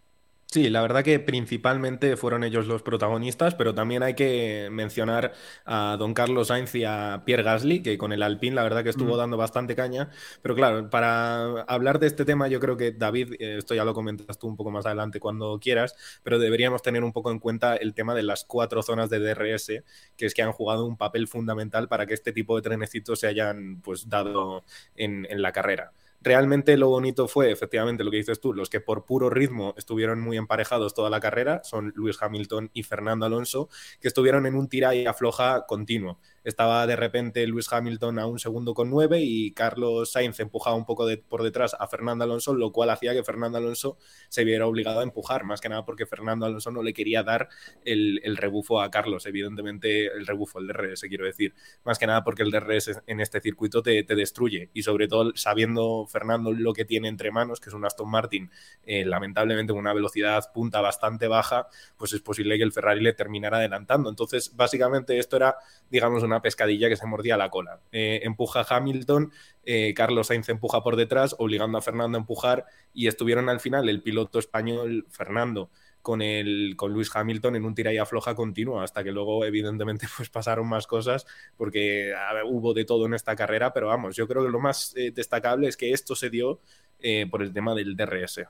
[0.51, 5.35] Sí, la verdad que principalmente fueron ellos los protagonistas, pero también hay que mencionar
[5.67, 8.89] a don Carlos Sainz y a Pierre Gasly, que con el Alpine la verdad que
[8.89, 9.19] estuvo mm.
[9.19, 10.09] dando bastante caña.
[10.41, 13.93] Pero claro, para hablar de este tema, yo creo que David, eh, esto ya lo
[13.93, 17.77] comentas tú un poco más adelante cuando quieras, pero deberíamos tener un poco en cuenta
[17.77, 19.85] el tema de las cuatro zonas de DRS,
[20.17, 23.27] que es que han jugado un papel fundamental para que este tipo de trenecitos se
[23.27, 24.65] hayan pues dado
[24.97, 25.93] en, en la carrera.
[26.21, 30.21] Realmente lo bonito fue, efectivamente, lo que dices tú, los que por puro ritmo estuvieron
[30.21, 33.69] muy emparejados toda la carrera son Luis Hamilton y Fernando Alonso,
[34.01, 38.39] que estuvieron en un tira y afloja continuo estaba de repente Luis Hamilton a un
[38.39, 42.73] segundo con nueve y Carlos Sainz empujaba un poco por detrás a Fernando Alonso, lo
[42.73, 46.47] cual hacía que Fernando Alonso se viera obligado a empujar, más que nada porque Fernando
[46.47, 47.49] Alonso no le quería dar
[47.85, 52.43] el, rebufo a Carlos, evidentemente el rebufo, el DRS, quiero decir, más que nada porque
[52.43, 57.09] el DRS en este circuito te, destruye y sobre todo sabiendo Fernando lo que tiene
[57.09, 58.51] entre manos, que es un Aston Martin
[58.85, 63.13] eh, lamentablemente con una velocidad punta bastante baja, pues es posible que el Ferrari le
[63.13, 64.09] terminara adelantando.
[64.09, 65.57] Entonces, básicamente esto era,
[65.91, 67.81] digamos, una pescadilla que se mordía la cola.
[67.92, 69.33] Eh, empuja Hamilton,
[69.64, 73.88] eh, Carlos Sainz empuja por detrás, obligando a Fernando a empujar y estuvieron al final
[73.88, 75.70] el piloto español Fernando
[76.03, 80.07] con, el, con Lewis Hamilton en un tira y afloja continuo, hasta que luego, evidentemente,
[80.16, 82.12] pues pasaron más cosas, porque
[82.46, 85.68] hubo de todo en esta carrera, pero vamos, yo creo que lo más eh, destacable
[85.68, 86.61] es que esto se dio
[87.31, 88.40] por el tema del DRS.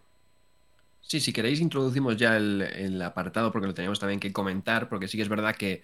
[1.09, 5.17] Sí, si queréis introducimos ya el, apartado porque lo teníamos también que comentar, porque sí
[5.17, 5.83] que es verdad que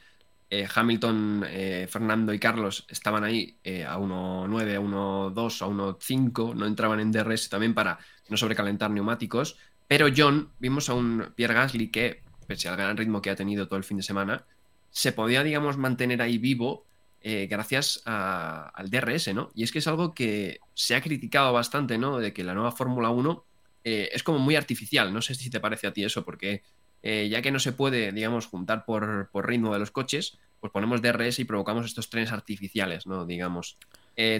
[0.50, 1.44] eh, Hamilton,
[1.88, 7.48] Fernando y Carlos estaban ahí a 1.9, a 1.2, a 1.5, no entraban en DRS
[7.48, 12.76] también para no sobrecalentar neumáticos, pero John, vimos a un Pierre Gasly que, pese al
[12.76, 14.44] gran ritmo que ha tenido todo el fin de semana,
[14.90, 16.87] se podía, digamos, mantener ahí vivo
[17.20, 19.50] eh, gracias al DRS, ¿no?
[19.54, 22.18] Y es que es algo que se ha criticado bastante, ¿no?
[22.18, 23.44] De que la nueva Fórmula 1
[23.85, 25.12] eh, es como muy artificial.
[25.12, 26.62] No sé si te parece a ti eso, porque
[27.04, 30.72] eh, ya que no se puede, digamos, juntar por, por, ritmo de los coches, pues
[30.72, 33.26] ponemos DRS y provocamos estos trenes artificiales, ¿no?
[33.26, 33.78] Digamos.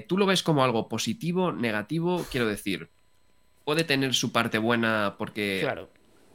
[0.09, 2.25] ¿Tú lo ves como algo positivo, negativo?
[2.31, 2.89] Quiero decir,
[3.65, 5.67] puede tener su parte buena porque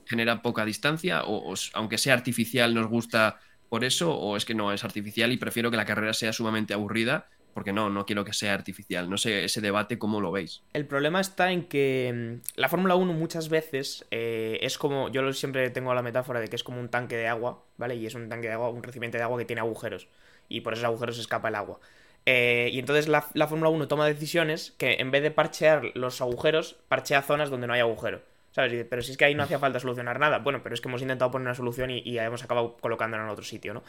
[0.05, 3.39] genera poca distancia, o, aunque sea artificial nos gusta
[3.69, 6.73] por eso, o es que no es artificial y prefiero que la carrera sea sumamente
[6.73, 9.09] aburrida, porque no, no quiero que sea artificial.
[9.09, 10.63] No sé ese debate cómo lo veis.
[10.73, 15.31] El problema está en que mm, la Fórmula 1 muchas veces eh, es como, yo
[15.33, 17.95] siempre tengo la metáfora de que es como un tanque de agua, ¿vale?
[17.95, 20.07] Y es un tanque de agua, un recipiente de agua que tiene agujeros,
[20.47, 21.79] y por esos agujeros se escapa el agua.
[22.25, 26.77] Eh, y entonces la, Fórmula 1 toma decisiones que en vez de parchear los agujeros,
[26.87, 28.21] parchea zonas donde no hay agujero.
[28.51, 28.85] ¿Sabes?
[28.89, 30.39] Pero si es que ahí no hacía falta solucionar nada.
[30.39, 33.45] Bueno, pero es que hemos intentado poner una solución y, hemos acabado colocándola en otro
[33.45, 33.83] sitio, ¿no?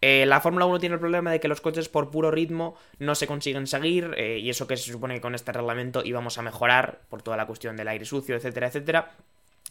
[0.00, 3.14] Eh, la Fórmula 1 tiene el problema de que los coches por puro ritmo no
[3.14, 6.42] se consiguen seguir eh, y eso que se supone que con este reglamento íbamos a
[6.42, 9.12] mejorar por toda la cuestión del aire sucio, etcétera, etcétera.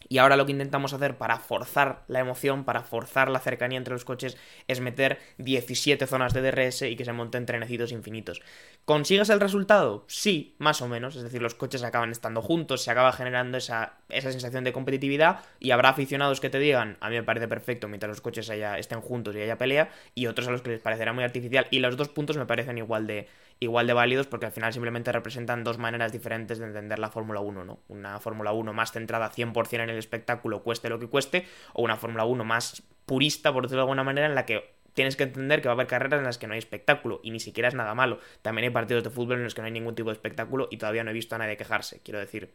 [0.08, 3.94] Y ahora lo que intentamos hacer para forzar la emoción, para forzar la cercanía entre
[3.94, 4.38] los coches,
[4.68, 8.42] es meter 17 zonas de DRS y que se monten trenecitos infinitos.
[8.86, 10.06] ¿Consigues el resultado?
[10.08, 11.16] Sí, más o menos.
[11.16, 15.40] Es decir, los coches acaban estando juntos, se acaba generando esa, esa sensación de competitividad
[15.60, 19.02] y habrá aficionados que te digan, a mí me parece perfecto mientras los coches estén
[19.02, 21.68] juntos y haya pelea, y otros a los que les parecerá muy artificial.
[21.72, 23.28] Y los dos puntos me parecen igual de,
[23.60, 27.40] igual de válidos porque al final simplemente representan dos maneras diferentes de entender la Fórmula
[27.40, 27.80] 1, ¿no?
[27.88, 31.98] Una Fórmula 1 más centrada 100% en el espectáculo, cueste lo que cueste, o una
[31.98, 35.62] Fórmula 1 más purista, por decirlo de alguna manera, en la que tienes que entender
[35.62, 37.76] que va a haber carreras en las que no hay espectáculo y ni siquiera es
[37.76, 38.20] nada malo.
[38.42, 40.78] También hay partidos de fútbol en los que no hay ningún tipo de espectáculo y
[40.78, 42.54] todavía no he visto a nadie quejarse, quiero decir.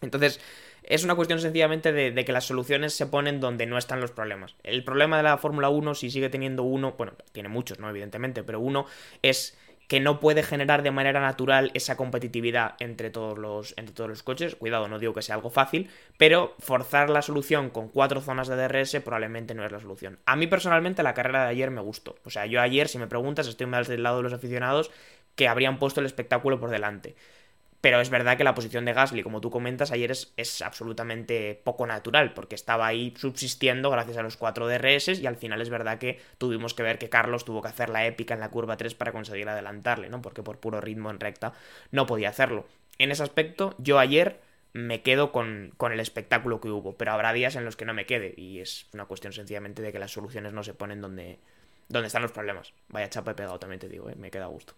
[0.00, 0.40] Entonces,
[0.82, 4.10] es una cuestión sencillamente de, de, que las soluciones se ponen donde no están los
[4.10, 4.56] problemas.
[4.62, 7.88] El problema de la Fórmula 1, si sigue teniendo uno, bueno, tiene muchos, ¿no?
[7.88, 8.86] Evidentemente, pero uno
[9.22, 9.56] es
[9.88, 14.22] que no puede generar de manera natural esa competitividad entre todos los, entre todos los
[14.22, 14.56] coches.
[14.56, 18.56] Cuidado, no digo que sea algo fácil, pero forzar la solución con cuatro zonas de
[18.56, 20.18] DRS probablemente no es la solución.
[20.26, 22.16] A mí personalmente la carrera de ayer me gustó.
[22.24, 24.90] O sea, yo ayer, si me preguntas, estoy más del lado de los aficionados
[25.34, 27.14] que habrían puesto el espectáculo por delante.
[27.84, 31.60] Pero es verdad que la posición de Gasly, como tú comentas, ayer es, es, absolutamente
[31.64, 35.68] poco natural, porque estaba ahí subsistiendo gracias a los cuatro DRS y al final es
[35.68, 38.78] verdad que tuvimos que ver que Carlos tuvo que hacer la épica en la curva
[38.78, 40.22] 3 para conseguir adelantarle, ¿no?
[40.22, 41.52] Porque por puro ritmo en recta
[41.90, 42.64] no podía hacerlo.
[42.96, 44.40] En ese aspecto, yo ayer
[44.72, 47.92] me quedo con, con el espectáculo que hubo, pero habrá días en los que no
[47.92, 51.38] me quede y es una cuestión sencillamente de que las soluciones no se ponen donde,
[51.88, 52.72] ¿Dónde están los problemas?
[52.88, 54.14] Vaya chapa he pegado, también te digo, ¿eh?
[54.16, 54.74] me queda gusto.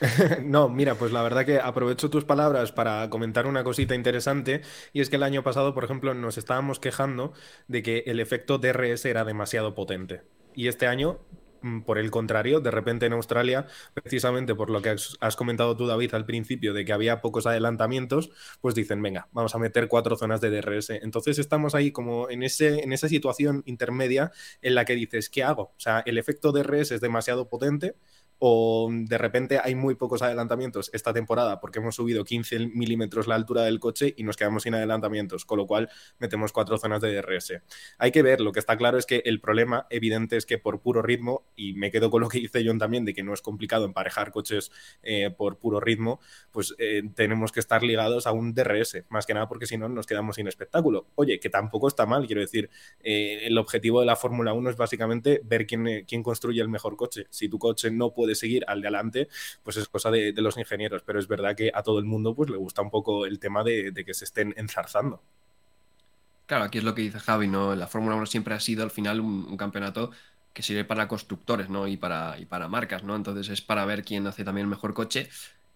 [0.42, 5.00] no, mira, pues la verdad que aprovecho tus palabras para comentar una cosita interesante, y
[5.00, 7.32] es que el año pasado, por ejemplo, nos estábamos quejando
[7.68, 10.22] de que el efecto DRS era demasiado potente.
[10.54, 11.20] Y este año
[11.84, 14.90] por el contrario, de repente en Australia, precisamente por lo que
[15.20, 19.54] has comentado tú, David, al principio, de que había pocos adelantamientos, pues dicen, venga, vamos
[19.54, 20.90] a meter cuatro zonas de DRS.
[20.90, 25.42] Entonces estamos ahí como en, ese, en esa situación intermedia en la que dices, ¿qué
[25.42, 25.62] hago?
[25.62, 27.94] O sea, el efecto DRS es demasiado potente,
[28.38, 33.34] o de repente hay muy pocos adelantamientos esta temporada porque hemos subido 15 milímetros la
[33.34, 37.14] altura del coche y nos quedamos sin adelantamientos, con lo cual metemos cuatro zonas de
[37.14, 37.60] DRS.
[37.98, 40.80] Hay que ver, lo que está claro es que el problema evidente es que por
[40.80, 43.42] puro ritmo, y me quedo con lo que dice John también, de que no es
[43.42, 44.70] complicado emparejar coches
[45.02, 46.20] eh, por puro ritmo,
[46.52, 49.88] pues eh, tenemos que estar ligados a un DRS, más que nada porque si no
[49.88, 51.08] nos quedamos sin espectáculo.
[51.14, 52.70] Oye, que tampoco está mal, quiero decir,
[53.00, 56.96] eh, el objetivo de la Fórmula 1 es básicamente ver quién, quién construye el mejor
[56.96, 57.26] coche.
[57.30, 59.28] Si tu coche no puede de seguir al de adelante,
[59.62, 61.02] pues es cosa de, los ingenieros.
[61.02, 63.64] Pero es verdad que a todo el mundo pues le gusta un poco el tema
[63.64, 65.22] de, que se estén enzarzando.
[66.46, 67.74] Claro, aquí es lo que dice Javi, ¿no?
[67.74, 70.12] La Fórmula 1 siempre ha sido al final un, campeonato
[70.54, 71.86] que sirve para constructores, ¿no?
[71.86, 73.16] Y para, y para marcas, ¿no?
[73.16, 75.28] Entonces es para ver quién hace también el mejor coche.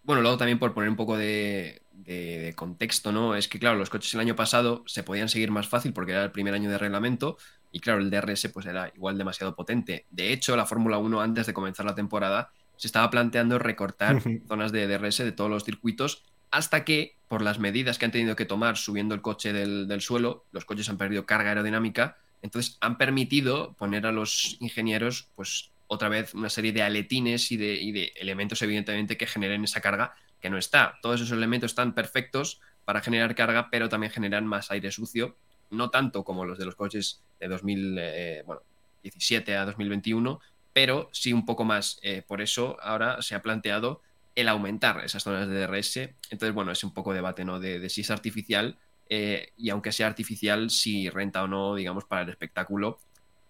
[0.02, 3.36] Bueno, luego también por poner un poco de, de, contexto, ¿no?
[3.36, 6.24] Es que, claro, los coches el año pasado se podían seguir más fácil porque era
[6.24, 7.36] el primer año de reglamento
[7.72, 10.06] y, claro, el DRS pues era igual demasiado potente.
[10.10, 14.72] De hecho, la Fórmula 1 antes de comenzar la temporada se estaba planteando recortar zonas
[14.72, 18.44] de DRS de todos los circuitos hasta que, por las medidas que han tenido que
[18.44, 22.98] tomar subiendo el coche del, del suelo, los coches han perdido carga aerodinámica Entonces han
[22.98, 27.92] permitido poner a los ingenieros, pues otra vez, una serie de aletines y de, y
[27.92, 30.98] de elementos, evidentemente, que generen esa carga que no está.
[31.00, 35.36] Todos esos elementos están perfectos para generar carga, pero también generan más aire sucio,
[35.70, 40.40] no tanto como los de los coches de 2017 eh, a 2021,
[40.72, 41.98] pero sí un poco más.
[42.02, 44.00] Eh, por eso ahora se ha planteado
[44.34, 45.96] el aumentar esas zonas de DRS.
[46.30, 47.60] Entonces, bueno, es un poco debate, ¿no?
[47.60, 48.78] De, si es artificial
[49.08, 52.98] eh, y aunque sea artificial, si renta o no, digamos, para el espectáculo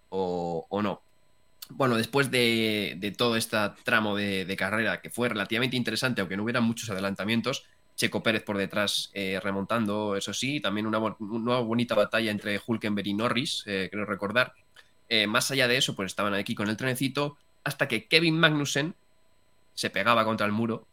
[0.09, 1.03] o, no.
[1.71, 6.61] Bueno, después de, todo este tramo de, carrera que fue relativamente interesante, aunque no hubiera
[6.61, 7.65] muchos adelantamientos,
[7.97, 13.15] Checo Pérez por detrás eh, remontando, eso sí, también una, bonita batalla entre Hulkenberg y
[13.15, 14.55] Norris, eh, creo recordar.
[15.09, 18.95] Eh, más allá de eso, pues estaban aquí con el trenecito, hasta que Kevin Magnussen
[19.75, 20.87] se pegaba contra el muro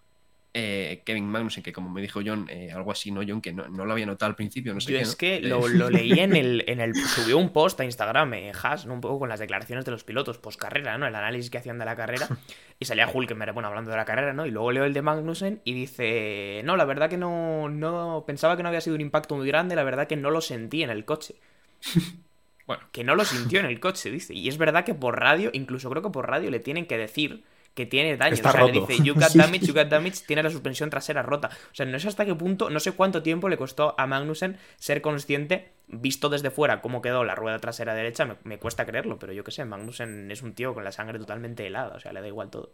[0.52, 3.40] eh, Kevin Magnussen, que como me dijo John, eh, algo así, ¿no, John?
[3.40, 6.36] Que no, lo había notado al principio, no sé Yo es que lo, leí en
[6.36, 6.96] el, en el...
[6.96, 10.40] Subió un post a Instagram, eh, Haas, un poco con las declaraciones de los pilotos
[10.40, 11.06] post carrera, ¿no?
[11.06, 12.28] El análisis que hacían de la carrera.
[12.82, 14.46] Y salía Hulkenberg, bueno, hablando de la carrera, ¿no?
[14.46, 18.24] Y luego leo el de Magnussen y dice, no, la verdad que no, no...
[18.26, 20.82] Pensaba que no había sido un impacto muy grande, la verdad que no lo sentí
[20.82, 21.36] en el coche.
[22.68, 22.82] bueno.
[22.94, 24.34] Que no lo sintió en el coche, dice.
[24.34, 27.44] Y es verdad que por radio, incluso creo que por radio le tienen que decir
[27.74, 28.34] que tiene daño.
[28.34, 31.50] o sea, le dice, you got damage, you got damage, tiene la suspensión trasera rota.
[31.72, 34.58] O sea, no sé hasta qué punto, no sé cuánto tiempo le costó a Magnussen
[34.78, 39.34] ser consciente, visto desde fuera cómo quedó la rueda trasera derecha, me, cuesta creerlo, pero
[39.34, 42.22] yo qué sé, Magnussen es un tío con la sangre totalmente helada, o sea, le
[42.22, 42.72] da igual todo.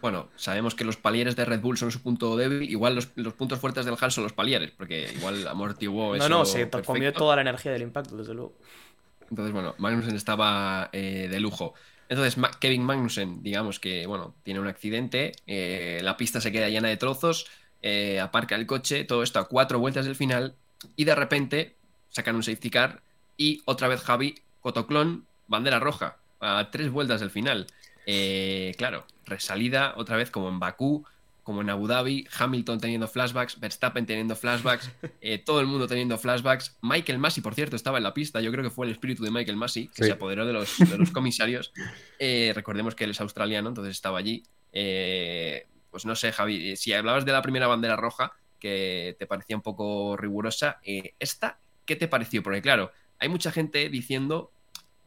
[0.00, 2.68] Bueno, sabemos que los palieres de Red Bull son su punto débil.
[2.68, 6.28] Igual los, puntos fuertes del Han son los palieres, porque igual amortiguó eso.
[6.28, 8.54] No, no, se comió toda la energía del impacto, desde luego.
[9.30, 11.74] Entonces, bueno, Magnussen estaba eh, de lujo.
[12.12, 16.88] Entonces, Kevin Magnussen, digamos que, bueno, tiene un accidente, eh, la pista se queda llena
[16.88, 17.46] de trozos,
[17.80, 20.54] eh, aparca el coche, todo esto a cuatro vueltas del final,
[20.94, 21.74] y de repente
[22.10, 23.00] sacan un safety car
[23.38, 27.66] y otra vez Javi, Cotoclón, bandera roja, a tres vueltas del final.
[28.04, 31.06] Eh, claro, resalida otra vez como en Bakú,
[31.42, 36.16] como en Abu Dhabi, Hamilton teniendo flashbacks, Verstappen teniendo flashbacks, eh, todo el mundo teniendo
[36.18, 36.76] flashbacks.
[36.82, 38.40] Michael Massey, por cierto, estaba en la pista.
[38.40, 40.76] Yo creo que fue el espíritu de Michael Massey que se apoderó de los,
[41.12, 41.72] comisarios.
[42.18, 44.42] Eh, recordemos que él es australiano, entonces estaba allí.
[44.72, 49.56] Eh, pues no sé, Javi, si hablabas de la primera bandera roja, que te parecía
[49.56, 50.80] un poco rigurosa,
[51.18, 52.42] ¿esta qué te pareció?
[52.42, 54.52] Porque claro, hay mucha gente diciendo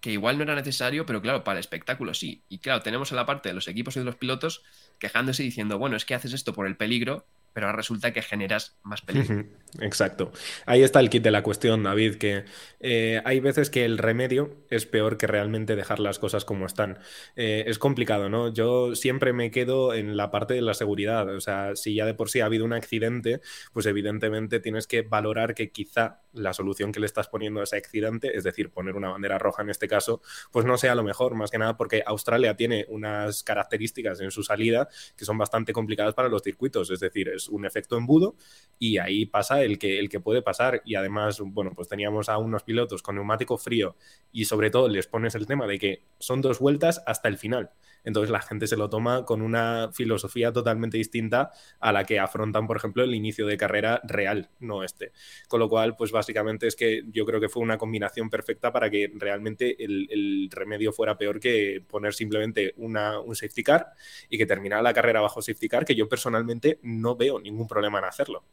[0.05, 2.43] que igual no era necesario, pero claro, para el espectáculo sí.
[2.47, 4.63] Y claro, tenemos en la parte de los equipos y de los pilotos
[4.99, 8.77] quejándose y diciendo, bueno, es que haces esto por el peligro, pero resulta que generas
[8.83, 9.45] más peligro.
[9.79, 10.33] Exacto.
[10.65, 12.43] Ahí está el kit de la cuestión, David, que
[12.81, 16.99] eh, hay veces que el remedio es peor que realmente dejar las cosas como están.
[17.37, 18.53] Eh, es complicado, ¿no?
[18.53, 21.33] Yo siempre me quedo en la parte de la seguridad.
[21.33, 23.39] O sea, si ya de por sí ha habido un accidente,
[23.71, 27.77] pues evidentemente tienes que valorar que quizá la solución que le estás poniendo a ese
[27.77, 30.21] accidente, es decir, poner una bandera roja en este caso,
[30.51, 34.43] pues no sea lo mejor, más que nada porque Australia tiene unas características en su
[34.43, 36.89] salida que son bastante complicadas para los circuitos.
[36.89, 38.35] Es decir, es un efecto embudo
[38.79, 40.81] y ahí pasa el que, el que puede pasar.
[40.85, 43.95] Y además, bueno, pues teníamos a unos pilotos con neumático frío
[44.31, 47.71] y sobre todo les pones el tema de que son dos vueltas hasta el final.
[48.05, 52.67] Entonces la gente se lo toma con una filosofía totalmente distinta a la que afrontan,
[52.67, 55.11] por ejemplo, el inicio de carrera real, no este.
[55.47, 58.89] Con lo cual, pues básicamente es que yo creo que fue una combinación perfecta para
[58.89, 62.95] que realmente el, remedio fuera peor que poner simplemente un
[63.35, 63.87] safety car
[64.29, 67.99] y que terminara la carrera bajo safety car, que yo personalmente no veo ningún problema
[67.99, 68.43] en hacerlo.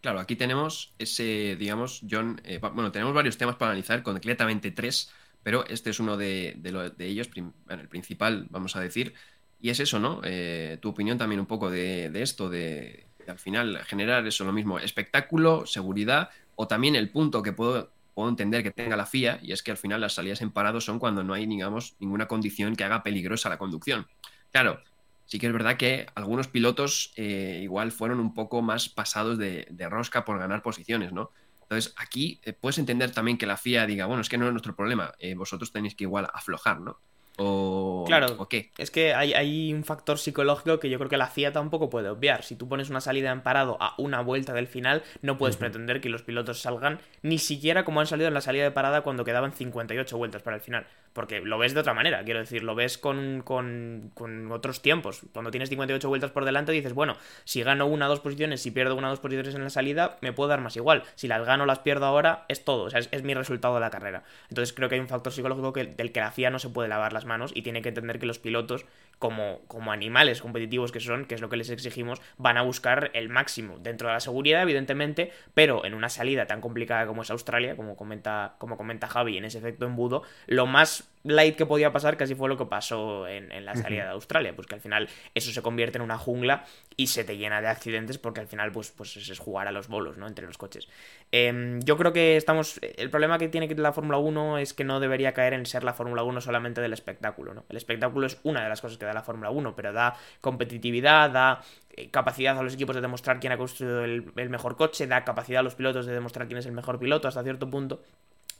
[0.00, 5.12] Claro, aquí tenemos ese, digamos, John, eh, bueno, tenemos varios temas para analizar, concretamente tres
[5.46, 6.58] pero este es uno de,
[6.98, 7.30] ellos,
[7.68, 9.14] el principal, vamos a decir,
[9.60, 10.20] y es eso, ¿no?
[10.24, 14.80] Eh, tu opinión también un poco de, esto, de, al final generar eso, lo mismo,
[14.80, 19.52] espectáculo, seguridad, o también el punto que puedo, puedo entender que tenga la FIA, y
[19.52, 22.74] es que al final las salidas en parado son cuando no hay, digamos, ninguna condición
[22.74, 24.08] que haga peligrosa la conducción.
[24.50, 24.80] Claro,
[25.26, 29.68] sí que es verdad que algunos pilotos eh, igual fueron un poco más pasados de,
[29.70, 31.30] de, rosca por ganar posiciones, ¿no?
[31.68, 34.52] Entonces, aquí eh, puedes entender también que la FIA diga, bueno, es que no es
[34.52, 37.00] nuestro problema, eh, vosotros tenéis que igual aflojar, ¿no?
[37.38, 38.70] O, claro, qué?
[38.78, 42.42] es que hay, un factor psicológico que yo creo que la FIA tampoco puede obviar.
[42.44, 46.00] Si tú pones una salida en parado a una vuelta del final, no puedes pretender
[46.00, 49.24] que los pilotos salgan ni siquiera como han salido en la salida de parada cuando
[49.24, 50.86] quedaban 58 vueltas para el final.
[51.12, 55.22] Porque lo ves de otra manera, quiero decir, lo ves con, con, con otros tiempos.
[55.32, 58.70] Cuando tienes 58 vueltas por delante dices, bueno, si gano una o dos posiciones, si
[58.70, 61.04] pierdo una o dos posiciones en la salida, me puedo dar más igual.
[61.14, 63.80] Si las gano o las pierdo ahora, es todo, o sea, es, mi resultado de
[63.80, 64.24] la carrera.
[64.48, 66.88] Entonces creo que hay un factor psicológico que, del que la FIA no se puede
[66.88, 68.86] lavar las manos y tiene que entender que los pilotos
[69.18, 73.10] como, como animales competitivos que son, que es lo que les exigimos, van a buscar
[73.14, 77.30] el máximo dentro de la seguridad, evidentemente, pero en una salida tan complicada como es
[77.30, 81.92] Australia, como comenta, como comenta Javi, en ese efecto embudo, lo más light que podía
[81.92, 85.08] pasar casi fue lo que pasó en, la salida de Australia, pues que al final
[85.34, 86.64] eso se convierte en una jungla
[86.96, 89.88] y se te llena de accidentes porque al final pues, pues es jugar a los
[89.88, 90.26] bolos, ¿no?
[90.26, 90.88] Entre los coches.
[91.32, 92.78] Em, yo creo que estamos...
[92.82, 95.92] El problema que tiene la Fórmula 1 es que no debería caer en ser la
[95.92, 97.64] Fórmula 1 solamente del espectáculo, ¿no?
[97.68, 101.30] El espectáculo es una de las cosas que da la Fórmula 1, pero da competitividad,
[101.30, 101.62] da
[101.96, 105.24] eh, capacidad a los equipos de demostrar quién ha construido el, el mejor coche, da
[105.24, 108.02] capacidad a los pilotos de demostrar quién es el mejor piloto hasta cierto punto.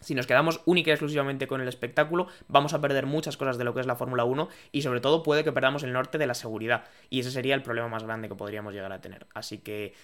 [0.00, 3.64] Si nos quedamos única y exclusivamente con el espectáculo, vamos a perder muchas cosas de
[3.64, 6.26] lo que es la Fórmula 1 y sobre todo puede que perdamos el norte de
[6.26, 6.84] la seguridad.
[7.08, 9.26] Y ese sería el problema más grande que podríamos llegar a tener.
[9.32, 9.94] Así que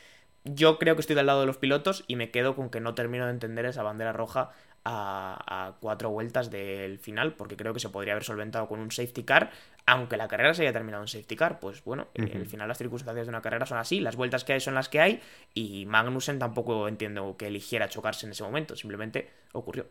[0.45, 2.95] yo creo que estoy del lado de los pilotos y me quedo con que no
[2.95, 4.51] termino de entender esa bandera roja
[4.84, 9.22] a, cuatro vueltas del final, porque creo que se podría haber solventado con un safety
[9.22, 9.51] car,
[9.86, 11.61] aunque la carrera se haya terminado en safety car.
[11.61, 14.61] Pues bueno, al final las circunstancias de una carrera son así, las vueltas que hay
[14.61, 15.20] son las que hay,
[15.55, 19.86] y Magnussen tampoco entiendo que eligiera chocarse en ese momento, simplemente ocurrió.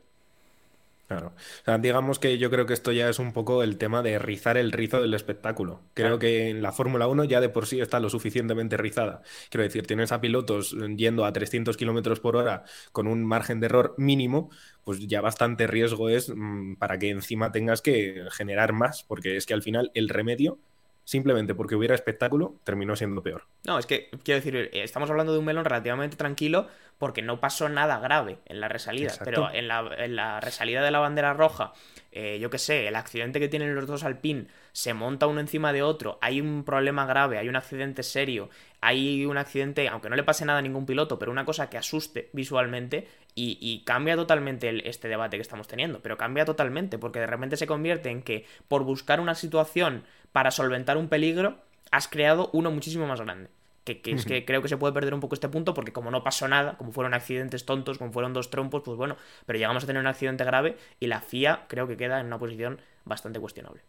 [1.12, 1.34] Claro.
[1.36, 4.18] O sea, digamos que yo creo que esto ya es un poco el tema de
[4.18, 5.82] rizar el rizo del espectáculo.
[5.94, 9.22] Creo que en la Fórmula 1 ya de por sí está lo suficientemente rizada.
[9.50, 13.66] Quiero decir, tienes a pilotos yendo a 300 kilómetros por hora con un margen de
[13.66, 14.52] error mínimo,
[14.86, 19.46] pues ya bastante riesgo es mm, para que encima tengas que generar más, porque es
[19.46, 20.60] que al final el remedio
[21.04, 23.44] simplemente porque hubiera espectáculo, terminó siendo peor.
[23.66, 27.40] No, es que, quiero decir, eh, estamos hablando de un melón relativamente tranquilo porque no
[27.40, 31.74] pasó nada grave en la resalida, pero en la, resalida de la bandera roja,
[32.12, 35.74] eh, yo qué sé, el accidente que tienen los dos Alpine, se monta uno encima
[35.74, 40.16] de otro, hay un problema grave, hay un accidente serio, hay un accidente, aunque no
[40.16, 44.88] le pase nada a ningún piloto, pero una cosa que asuste visualmente y, cambia totalmente
[44.88, 48.46] este debate que estamos teniendo, pero cambia totalmente, porque de repente se convierte en que
[48.68, 51.58] por buscar una situación para solventar un peligro,
[51.92, 53.50] has creado uno muchísimo más grande.
[53.84, 56.24] Que, es que creo que se puede perder un poco este punto porque como no
[56.24, 59.18] pasó nada, como fueron accidentes tontos, como fueron dos trompos, pues bueno,
[59.48, 62.38] pero llegamos a tener un accidente grave y la FIA creo que queda en una
[62.38, 63.82] posición bastante cuestionable.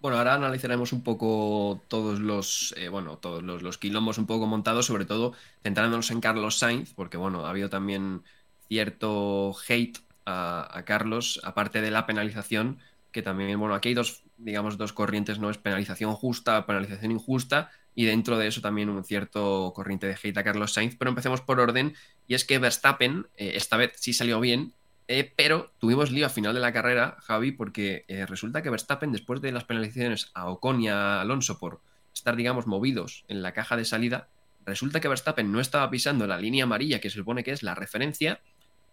[0.00, 4.86] Bueno, ahora analizaremos un poco todos los, eh, bueno, todos los, quilombos un poco montados,
[4.86, 5.32] sobre todo
[5.62, 8.22] centrándonos en Carlos Sainz, porque bueno, ha habido también
[8.68, 12.78] cierto hate a, a Carlos, aparte de la penalización,
[13.16, 15.48] que también, bueno, aquí hay dos, digamos, dos corrientes, ¿no?
[15.48, 20.36] Es penalización justa, penalización injusta, y dentro de eso también un cierto corriente de hate
[20.36, 21.94] a Carlos Sainz, pero empecemos por orden,
[22.28, 24.74] y es que Verstappen eh, esta vez sí salió bien,
[25.08, 29.12] eh, pero tuvimos lío a final de la carrera, Javi, porque eh, resulta que Verstappen,
[29.12, 31.80] después de las penalizaciones a Ocon y a Alonso por
[32.14, 34.28] estar, digamos, movidos en la caja de salida,
[34.66, 37.74] resulta que Verstappen no estaba pisando la línea amarilla, que se supone que es la
[37.74, 38.40] referencia,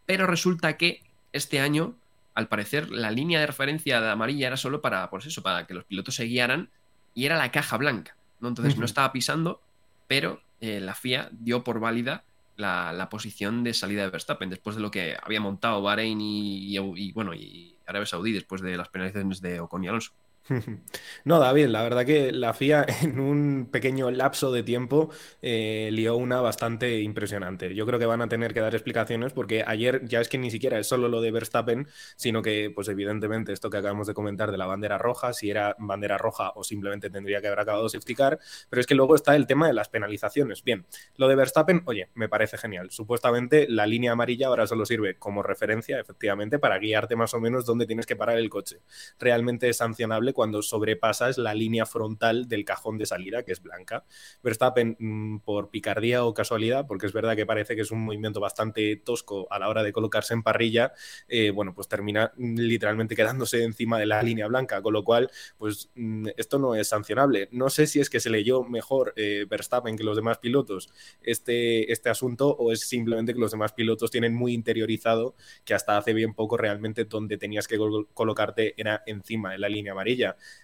[0.06, 1.02] pero resulta que
[1.34, 1.98] este año
[2.36, 5.74] al parecer la línea de referencia de amarilla era solo para, pues eso, para que
[5.74, 6.70] los pilotos se guiaran
[7.14, 8.48] y era la caja blanca, ¿no?
[8.48, 9.62] Entonces no estaba pisando,
[10.08, 12.24] pero eh, la FIA dio por válida
[12.56, 17.12] la, posición de salida de Verstappen después de lo que había montado Bahrein y, y
[17.12, 20.12] bueno, y Arabia Saudí después de las penalizaciones de Ocon y Alonso.
[21.26, 25.10] No, David, la verdad que la FIA en un pequeño lapso de tiempo
[25.42, 27.74] eh, lió una bastante impresionante.
[27.76, 30.52] Yo creo que van a tener que dar explicaciones porque ayer ya es que ni
[30.52, 34.52] siquiera es solo lo de Verstappen, sino que pues evidentemente esto que acabamos de comentar
[34.52, 38.16] de la bandera roja, si era bandera roja o simplemente tendría que haber acabado safety
[38.16, 38.40] car,
[38.70, 40.64] pero es que luego está el tema de las penalizaciones.
[40.64, 40.86] Bien,
[41.16, 42.92] lo de Verstappen, oye, me parece genial.
[42.92, 47.66] Supuestamente la línea amarilla ahora solo sirve como referencia, efectivamente, para guiarte más o menos
[47.66, 48.82] dónde tienes que parar el coche.
[49.20, 54.06] Realmente es sancionable cuando sobrepasas la línea frontal del cajón de salida, que es blanca.
[54.44, 58.40] Verstappen, mm, por picardía o casualidad, porque es verdad que parece que es un movimiento
[58.40, 60.94] bastante tosco a la hora de colocarse en parrilla,
[61.28, 65.30] eh, bueno, pues termina mm, literalmente quedándose encima de la línea blanca, con lo cual,
[65.58, 67.50] pues mm, esto no es sancionable.
[67.52, 70.90] No sé si es que se leyó mejor eh, Verstappen que los demás pilotos
[71.22, 75.98] este, este asunto o es simplemente que los demás pilotos tienen muy interiorizado que hasta
[75.98, 77.78] hace bien poco realmente donde tenías que
[78.14, 80.23] colocarte era encima de la línea amarilla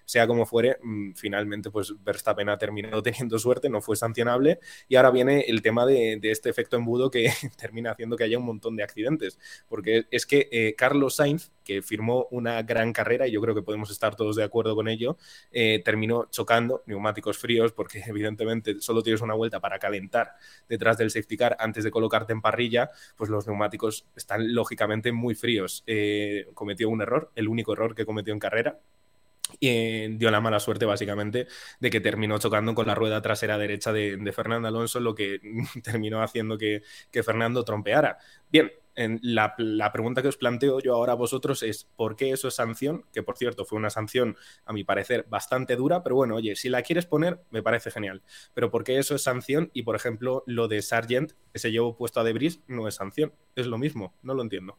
[0.10, 4.96] sea como fuere, mm, finalmente pues Verstappen ha terminado teniendo suerte, no fue sancionable y
[4.96, 8.76] ahora viene el tema de, este efecto embudo que termina haciendo que haya un montón
[8.76, 13.42] de accidentes, porque es que eh, Carlos Sainz, que firmó una gran carrera y yo
[13.42, 15.18] creo que podemos estar todos de acuerdo con ello,
[15.52, 20.34] eh, terminó chocando neumáticos fríos porque evidentemente solo tienes una vuelta para calentar
[20.68, 25.36] detrás del safety car antes de colocarte en parrilla, pues los neumáticos están lógicamente muy
[25.36, 25.84] fríos.
[25.86, 28.80] Eh, cometió un error, el único error que cometió en carrera,
[29.60, 31.48] y dio la mala suerte básicamente
[31.80, 35.40] de que terminó chocando con la rueda trasera derecha de, Fernando Alonso, lo que
[35.84, 36.84] terminó haciendo que,
[37.24, 38.18] Fernando trompeara.
[38.52, 42.50] Bien, la, la, pregunta que os planteo yo ahora a vosotros es ¿por qué eso
[42.50, 43.06] es sanción?
[43.14, 44.36] Que por cierto fue una sanción
[44.66, 48.22] a mi parecer bastante dura, pero bueno, oye, si la quieres poner me parece genial.
[48.54, 49.72] Pero ¿por qué eso es sanción?
[49.74, 53.34] Y por ejemplo lo de Sargent que se llevó puesto a Debris no es sanción,
[53.56, 54.78] es lo mismo, no lo entiendo.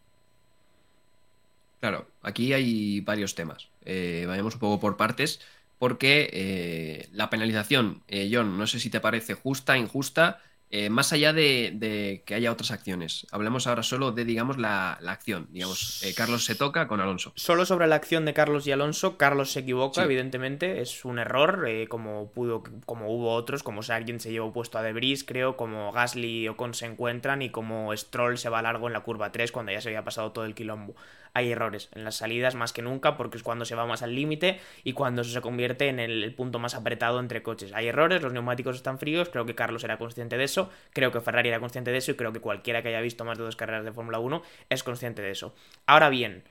[1.81, 3.69] Claro, aquí hay varios temas.
[3.85, 5.41] Eh, vayamos un poco por partes,
[5.79, 10.41] porque eh, la penalización, eh, John, no sé si te parece justa, injusta,
[10.73, 15.49] eh, más allá de, que haya otras acciones, hablemos ahora solo de, digamos, la, acción.
[15.51, 17.33] Digamos, eh, Carlos se toca con Alonso.
[17.35, 21.65] Solo sobre la acción de Carlos y Alonso, Carlos se equivoca, evidentemente, es un error,
[21.67, 25.91] eh, como pudo, como hubo otros, como Sargent se llevó puesto a Debris, creo, como
[25.91, 29.51] Gasly y Ocon se encuentran y como Stroll se va largo en la curva 3
[29.51, 30.95] cuando ya se había pasado todo el quilombo
[31.35, 34.15] hay errores en las salidas más que nunca porque es cuando se va más al
[34.15, 37.73] límite y cuando eso se convierte en el, punto más apretado entre coches.
[37.73, 41.21] Hay errores, los neumáticos están fríos, creo que Carlos era consciente de eso, creo que
[41.21, 43.57] Ferrari era consciente de eso y creo que cualquiera que haya visto más de dos
[43.57, 45.55] carreras de Fórmula 1 es consciente de eso.
[45.87, 46.45] Ahora bien,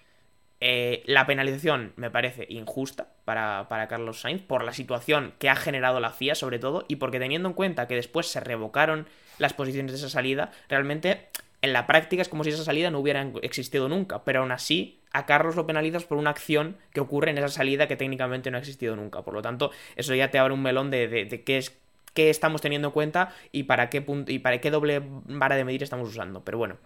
[0.62, 5.56] eh, la penalización me parece injusta para, para, Carlos Sainz por la situación que ha
[5.56, 9.08] generado la FIA sobre todo y porque teniendo en cuenta que después se revocaron
[9.38, 11.30] las posiciones de esa salida, realmente
[11.62, 15.02] en la práctica es como si esa salida no hubiera existido nunca, pero aún así
[15.12, 18.58] a Carlos lo penalizas por una acción que ocurre en esa salida que técnicamente no
[18.58, 19.24] ha existido nunca.
[19.24, 21.78] Por lo tanto, eso ya te abre un melón de, qué es
[22.14, 25.66] qué estamos teniendo en cuenta y para qué punto, y para qué doble vara de
[25.66, 26.44] medir estamos usando.
[26.44, 26.78] Pero bueno,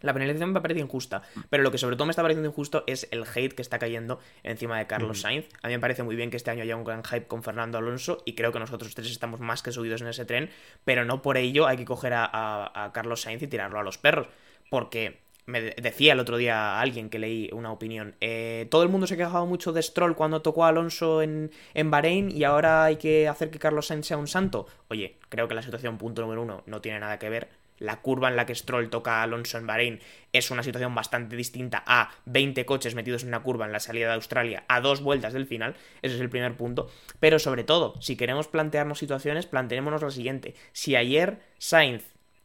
[0.00, 3.08] la penalización me parece injusta, pero lo que sobre todo me está pareciendo injusto es
[3.10, 5.48] el hate que está cayendo encima de Carlos Sainz.
[5.62, 7.78] A mí me parece muy bien que este año haya un gran hype con Fernando
[7.78, 10.50] Alonso y creo que nosotros tres estamos más que subidos en ese tren,
[10.84, 14.28] pero no por ello hay que coger a, Carlos Sainz y tirarlo a los perros,
[14.70, 18.14] porque me decía el otro día alguien que leí una opinión.
[18.20, 21.50] Eh, todo el mundo se ha quejado mucho de Stroll cuando tocó a Alonso en,
[21.74, 24.66] en Bahrein y ahora hay que hacer que Carlos Sainz sea un santo.
[24.88, 28.28] Oye, creo que la situación punto número uno no tiene nada que ver la curva
[28.28, 30.00] en la que Stroll toca a Alonso en Bahrein
[30.32, 34.08] es una situación bastante distinta a 20 coches metidos en una curva en la salida
[34.08, 35.74] de Australia a dos vueltas del final.
[36.02, 36.90] Ese es el primer punto.
[37.20, 40.54] Pero sobre todo, si queremos plantearnos situaciones, planteémonos lo siguiente.
[40.72, 42.04] Si ayer Sainz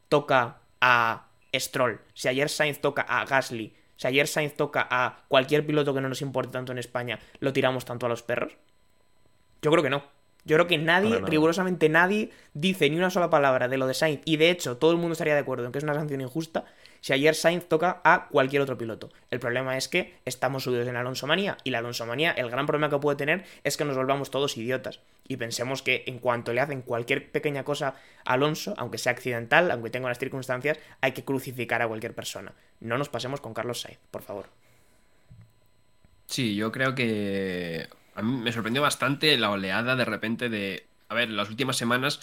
[0.10, 5.66] toca a Stroll, si ayer Sainz toca a Gasly, si ayer Sainz toca a cualquier
[5.66, 8.58] piloto que no nos importe tanto en España, ¿lo tiramos tanto a los perros?
[9.62, 10.04] Yo creo que no.
[10.46, 14.22] Yo creo que nadie, rigurosamente nadie, dice ni una sola palabra de lo de Sainz.
[14.26, 16.66] Y de hecho, todo el mundo estaría de acuerdo en que es una sanción injusta
[17.04, 19.12] si ayer Sainz toca a cualquier otro piloto.
[19.30, 21.58] El problema es que estamos subidos en la Alonso Manía.
[21.66, 24.56] Y la Alonso Manía, el gran problema que puede tener es que nos volvamos todos
[24.56, 25.02] idiotas.
[25.28, 29.70] Y pensemos que en cuanto le hacen cualquier pequeña cosa a Alonso, aunque sea accidental,
[29.70, 32.54] aunque tenga unas circunstancias, hay que crucificar a cualquier persona.
[32.80, 34.46] No nos pasemos con Carlos Sainz, por favor.
[36.28, 40.88] Sí, yo creo que a mí me sorprendió bastante la oleada de repente de...
[41.10, 42.20] A ver, las últimas semanas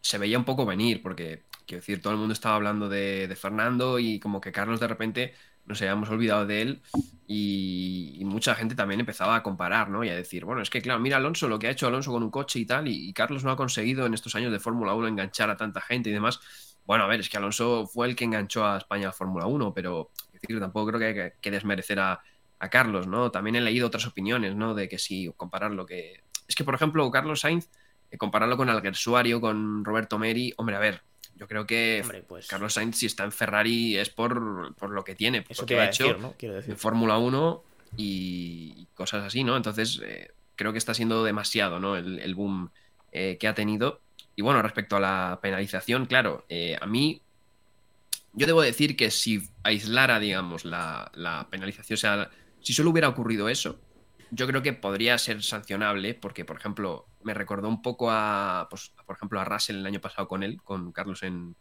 [0.00, 3.98] se veía un poco venir, porque, quiero decir, todo el mundo estaba hablando de, Fernando
[3.98, 5.34] y como que Carlos de repente
[5.64, 6.82] nos habíamos olvidado de él
[7.28, 10.02] y, mucha gente también empezaba a comparar, ¿no?
[10.04, 12.22] Y a decir, bueno, es que claro, mira Alonso, lo que ha hecho Alonso con
[12.22, 15.08] un coche y tal, y, Carlos no ha conseguido en estos años de Fórmula 1
[15.08, 16.40] enganchar a tanta gente y demás.
[16.86, 19.72] Bueno, a ver, es que Alonso fue el que enganchó a España a Fórmula 1,
[19.74, 22.20] pero decir, tampoco creo que hay que desmerecer a,
[22.62, 23.32] a Carlos, ¿no?
[23.32, 24.72] También he leído otras opiniones, ¿no?
[24.72, 26.22] De que sí, compararlo que...
[26.46, 27.68] Es que, por ejemplo, Carlos Sainz,
[28.08, 31.02] eh, compararlo con Alguersuario, con Roberto Meri, hombre, a ver,
[31.34, 35.42] yo creo que pues Carlos Sainz, si está en Ferrari, es por, lo que tiene,
[35.42, 37.64] por lo que ha hecho en Fórmula 1
[37.96, 39.56] y, cosas así, ¿no?
[39.56, 41.96] Entonces, eh, creo que está siendo demasiado, ¿no?
[41.96, 42.70] El, boom
[43.10, 44.02] eh, que ha tenido.
[44.36, 46.46] Y bueno, respecto a la penalización, claro,
[46.80, 47.22] a mí
[48.34, 52.30] yo debo decir que si aislara, digamos, la, la penalización, o sea,
[52.62, 53.78] si solo hubiera ocurrido eso,
[54.30, 58.92] yo creo que podría ser sancionable, porque, por ejemplo, me recordó un poco a, pues,
[59.04, 61.54] por ejemplo, a Russell el año pasado con él, con Carlos en,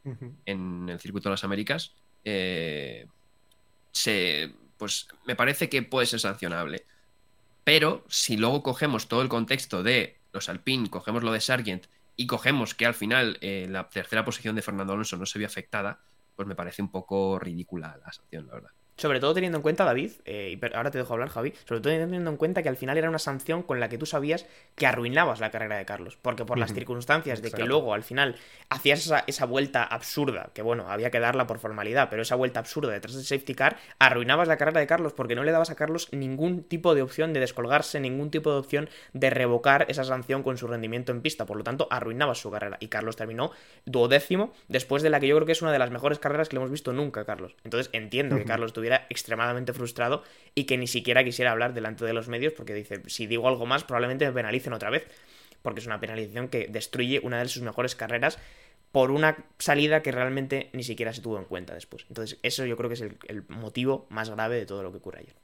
[0.46, 1.94] el Circuito de las Américas.
[2.24, 3.08] Eh,
[3.92, 6.86] se, pues me parece que puede ser sancionable.
[7.66, 12.26] Pero si luego cogemos todo el contexto de los Alpine, cogemos lo de Sargent y
[12.26, 16.00] cogemos que al final eh, la tercera posición de Fernando Alonso no se vio afectada,
[16.36, 18.72] pues me parece un poco ridícula la sanción, la verdad.
[19.02, 21.92] Sobre todo teniendo en cuenta, David, eh, y ahora te dejo hablar, Javi, sobre todo
[21.92, 24.46] teniendo en cuenta que al final era una sanción con la que tú sabías
[24.76, 26.20] que arruinabas la carrera de Carlos.
[26.22, 28.36] Porque por las circunstancias de que luego al final
[28.70, 32.92] hacías esa, vuelta absurda, que bueno, había que darla por formalidad, pero esa vuelta absurda
[32.92, 36.08] detrás del safety car, arruinabas la carrera de Carlos porque no le dabas a Carlos
[36.12, 40.60] ningún tipo de opción de descolgarse, ningún tipo de opción de revocar esa sanción con
[40.60, 41.48] su rendimiento en pista.
[41.48, 42.78] Por lo tanto, arruinabas su carrera.
[42.80, 43.50] Y Carlos terminó
[43.86, 46.56] duodécimo después de la que yo creo que es una de las mejores carreras que
[46.56, 47.56] le hemos visto nunca, Carlos.
[47.64, 50.24] Entonces entiendo que Carlos tuviera extremadamente frustrado
[50.56, 53.66] y que ni siquiera quisiera hablar delante de los medios porque dice, si digo algo
[53.66, 55.08] más probablemente me penalicen otra vez,
[55.62, 58.40] porque es una penalización que destruye una de sus mejores carreras
[58.92, 62.06] por una salida que realmente ni siquiera se tuvo en cuenta después.
[62.10, 64.98] Entonces, eso yo creo que es el, el motivo más grave de todo lo que
[64.98, 65.36] ocurre ayer.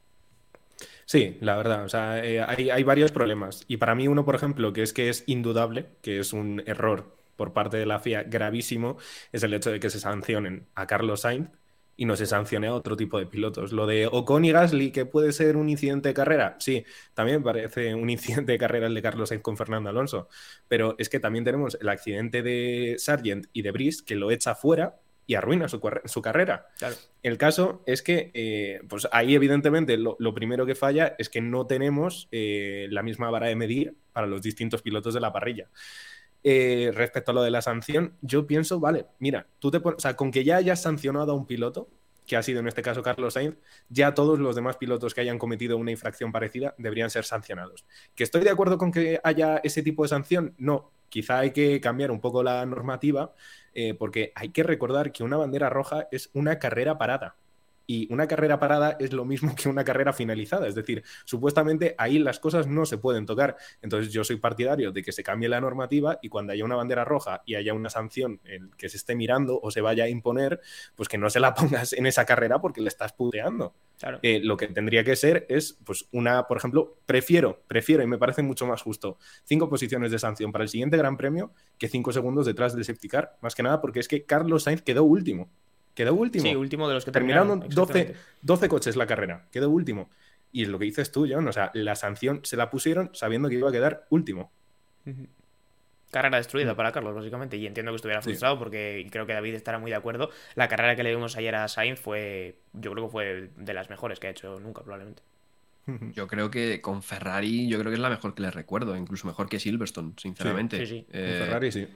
[1.06, 3.64] Sí, la verdad, o sea, eh, hay, hay, varios problemas.
[3.68, 7.16] Y para mí uno, por ejemplo, que es que es indudable, que es un error
[7.38, 8.98] por parte de la FIA gravísimo,
[9.32, 11.50] es el hecho de que se sancionen a Carlos Sainz
[11.98, 13.74] y no se sancione a otro tipo de pilotos.
[13.74, 16.86] Lo de Ocon y Gasly, que puede ser un incidente de carrera, sí,
[17.16, 20.30] también parece un incidente de carrera el de Carlos Sainz con Fernando Alonso,
[20.68, 24.56] pero es que también tenemos el accidente de Sargent y de Brice que lo echa
[24.56, 26.68] fuera y arruina su, su carrera.
[26.78, 26.95] Claro.
[27.22, 31.41] El caso es que, eh, pues ahí evidentemente lo, lo, primero que falla es que
[31.41, 35.68] no tenemos eh, la misma vara de medir para los distintos pilotos de la parrilla.
[36.44, 40.16] Eh, respecto a lo de la sanción, yo pienso, vale, mira, tú te o sea,
[40.16, 41.90] con que ya hayas sancionado a un piloto,
[42.28, 43.56] que ha sido en este caso Carlos Sainz,
[43.90, 47.86] ya todos los demás pilotos que hayan cometido una infracción parecida deberían ser sancionados.
[48.16, 50.54] ¿Que estoy de acuerdo con que haya ese tipo de sanción?
[50.58, 53.34] No, quizá hay que cambiar un poco la normativa,
[53.74, 57.36] eh, porque hay que recordar que una bandera roja es una carrera parada.
[57.88, 60.68] Y una carrera parada es lo mismo que una carrera finalizada.
[60.68, 63.56] Es decir, supuestamente ahí las cosas no se pueden tocar.
[63.82, 67.06] Entonces yo soy partidario de que se cambie la normativa y cuando haya una bandera
[67.06, 70.60] roja y haya una sanción en que se esté mirando o se vaya a imponer,
[70.96, 73.74] pues que no se la pongas en esa carrera porque le estás puteando.
[73.98, 74.20] Claro.
[74.22, 78.20] Eh, lo que tendría que ser es, pues, una, por ejemplo, prefiero, prefiero y me
[78.20, 82.12] parece mucho más justo cinco posiciones de sanción para el siguiente Gran Premio que cinco
[82.12, 83.38] segundos detrás del safety car.
[83.42, 85.50] Más que nada porque es que Carlos Sainz quedó último.
[85.98, 86.43] Quedó último.
[86.43, 87.60] Sí, último de los que terminaron.
[87.62, 89.48] terminaron 12, 12 coches la carrera.
[89.52, 90.12] Quedó último.
[90.52, 91.48] Y es lo que dices tú, John.
[91.48, 94.52] O sea, la sanción se la pusieron sabiendo que iba a quedar último.
[96.12, 97.58] Carrera destruida para Carlos, básicamente.
[97.58, 98.60] Y entiendo que estuviera frustrado sí.
[98.60, 100.30] porque creo que David estará muy de acuerdo.
[100.54, 103.89] La carrera que le vimos ayer a Sainz fue, yo creo que fue de las
[103.89, 105.24] mejores que ha hecho nunca, probablemente.
[106.14, 109.26] Yo creo que con Ferrari, yo creo que es la mejor que le recuerdo, incluso
[109.26, 110.78] mejor que Silverstone, sinceramente.
[110.78, 111.00] Sí, sí.
[111.00, 111.08] sí.
[111.12, 111.88] Eh, Ferrari sí.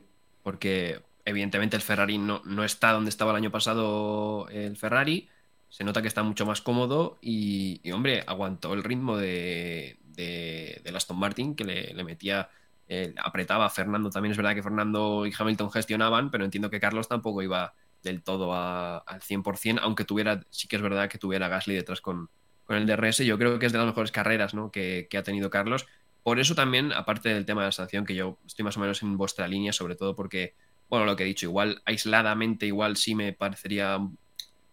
[0.42, 5.30] Porque evidentemente el Ferrari no, no, está donde estaba el año pasado el Ferrari.
[5.70, 11.18] Se nota que está mucho más cómodo y, hombre, aguantó el ritmo de, de, Aston
[11.18, 12.50] Martin que le, le metía,
[12.88, 14.10] eh, apretaba a Fernando.
[14.10, 18.22] También es verdad que Fernando y Hamilton gestionaban, pero entiendo que Carlos tampoco iba del
[18.24, 22.30] todo a, al 100%, aunque tuviera, sí que es verdad que tuviera Gasly detrás con,
[22.66, 23.20] con el DRS.
[23.20, 24.72] Yo creo que es de las mejores carreras ¿no?
[24.72, 25.88] que, que ha tenido Carlos.
[26.24, 29.02] Por eso también, aparte del tema de la sanción, que yo estoy más o menos
[29.02, 30.56] en vuestra línea, sobre todo porque
[30.92, 33.98] bueno, lo que he dicho, igual aisladamente, igual sí me parecería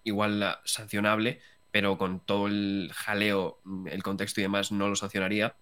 [0.02, 1.40] igual sancionable,
[1.70, 5.54] pero con todo el jaleo, el contexto y demás, no lo sancionaría.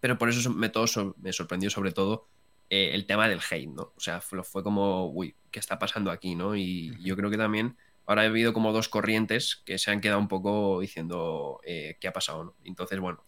[0.00, 2.28] Pero por eso me, todo, me sorprendió sobre todo
[2.70, 3.92] eh, el tema del hate, ¿no?
[3.94, 6.56] O sea, fue, fue, como, uy, ¿qué está pasando aquí, no?
[6.56, 7.76] Y yo creo que también
[8.06, 12.08] ahora ha habido como dos corrientes que se han quedado un poco diciendo eh, qué
[12.08, 12.54] ha pasado, ¿no?
[12.64, 13.22] Entonces, bueno,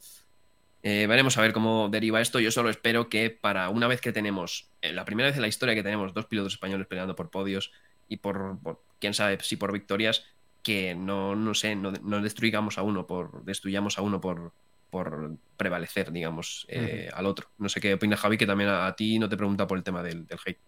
[0.88, 2.38] eh, veremos a ver cómo deriva esto.
[2.38, 5.48] Yo solo espero que para una vez que tenemos, eh, la primera vez en la
[5.48, 7.72] historia que tenemos dos pilotos españoles peleando por podios
[8.06, 10.22] y por, por quién sabe si por victorias,
[10.62, 14.52] que no, no sé, no, no, destruyamos a uno, por destruyamos a uno por,
[14.88, 17.18] por prevalecer, digamos, eh, uh -huh.
[17.18, 17.48] al otro.
[17.58, 19.82] No sé qué opina Javi, que también a, a, ti no te pregunta por el
[19.82, 20.60] tema del, del hate.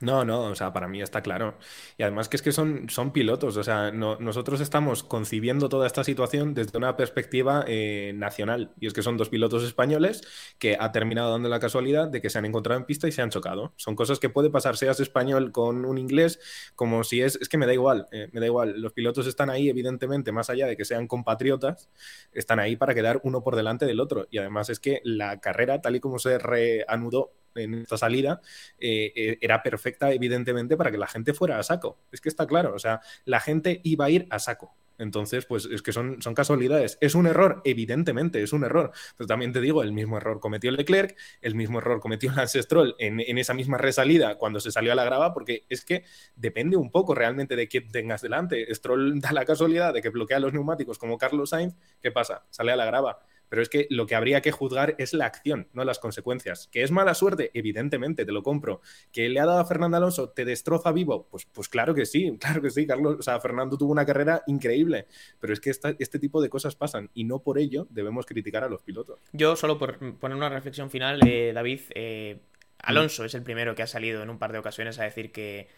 [0.00, 1.56] No, no, o sea, para mí está claro.
[1.96, 5.86] Y además que es que son, son pilotos, o sea, no, nosotros estamos concibiendo toda
[5.86, 8.72] esta situación desde una perspectiva eh, nacional.
[8.78, 10.22] Y es que son dos pilotos españoles
[10.58, 13.22] que ha terminado dando la casualidad de que se han encontrado en pista y se
[13.22, 13.72] han chocado.
[13.76, 16.40] Son cosas que puede pasar, seas español con un inglés,
[16.74, 18.80] como si es, es que me da igual, eh, me da igual.
[18.80, 21.88] Los pilotos están ahí, evidentemente, más allá de que sean compatriotas,
[22.32, 24.26] están ahí para quedar uno por delante del otro.
[24.30, 28.40] Y además es que la carrera, tal y como se reanudó en esta salida
[28.78, 31.98] eh, era perfecta, evidentemente, para que la gente fuera a saco.
[32.12, 34.76] Es que está claro, o sea, la gente iba a ir a saco.
[34.98, 36.98] Entonces, pues es que son, son casualidades.
[37.00, 37.60] ¿Es un error?
[37.64, 38.92] Evidentemente, es un error.
[39.16, 42.94] Pero también te digo, el mismo error cometió Leclerc, el mismo error cometió Lance Stroll
[42.98, 46.04] en, en esa misma resalida cuando se salió a la grava, porque es que
[46.34, 48.74] depende un poco realmente de quién tengas delante.
[48.74, 51.74] Stroll da la casualidad de que bloquea los neumáticos como Carlos Sainz.
[52.00, 52.46] ¿Qué pasa?
[52.50, 55.68] Sale a la grava pero es que lo que habría que juzgar es la acción,
[55.72, 56.68] no las consecuencias.
[56.72, 57.50] ¿Que es mala suerte?
[57.54, 58.80] Evidentemente, te lo compro.
[59.12, 60.30] ¿Que le ha dado a Fernando Alonso?
[60.30, 61.28] ¿Te destroza vivo?
[61.30, 63.16] Pues, pues claro que sí, claro que sí, Carlos.
[63.18, 65.06] O sea, Fernando tuvo una carrera increíble,
[65.40, 68.64] pero es que esta, este tipo de cosas pasan y no por ello debemos criticar
[68.64, 69.18] a los pilotos.
[69.32, 72.38] Yo, solo por poner una reflexión final, eh, David, eh,
[72.78, 73.26] Alonso mm.
[73.26, 75.68] es el primero que ha salido en un par de ocasiones a decir que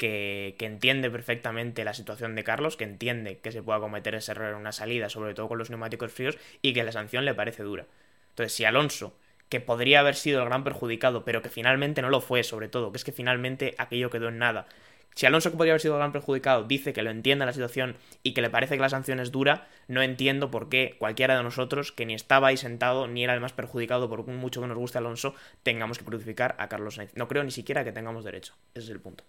[0.00, 4.48] que, entiende perfectamente la situación de Carlos, que entiende que se pueda cometer ese error
[4.48, 7.62] en una salida, sobre todo con los neumáticos fríos, y que la sanción le parece
[7.62, 7.84] dura.
[8.30, 9.14] Entonces, si Alonso,
[9.50, 12.92] que podría haber sido el gran perjudicado, pero que finalmente no lo fue, sobre todo,
[12.92, 14.66] que es que finalmente aquello quedó en nada.
[15.14, 17.96] Si Alonso, que podría haber sido el gran perjudicado, dice que lo entiende la situación
[18.22, 21.42] y que le parece que la sanción es dura, no entiendo por qué cualquiera de
[21.42, 24.78] nosotros, que ni estaba ahí sentado, ni era el más perjudicado, por mucho que nos
[24.78, 27.14] guste Alonso, tengamos que crucificar a Carlos Sainz.
[27.16, 28.54] No creo ni siquiera que tengamos derecho.
[28.72, 29.24] Ese es el punto.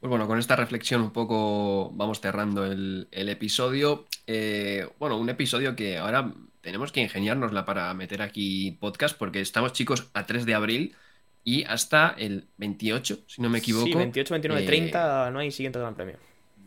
[0.00, 4.06] Pues bueno, con esta reflexión un poco vamos cerrando el, el episodio.
[4.26, 9.72] Eh, bueno, un episodio que ahora tenemos que ingeniárnosla para meter aquí podcast porque estamos
[9.72, 10.96] chicos a 3 de abril
[11.42, 13.86] y hasta el 28, si no me equivoco.
[13.86, 16.16] Sí, 28, 29, eh, 30 no hay siguiente gran premio.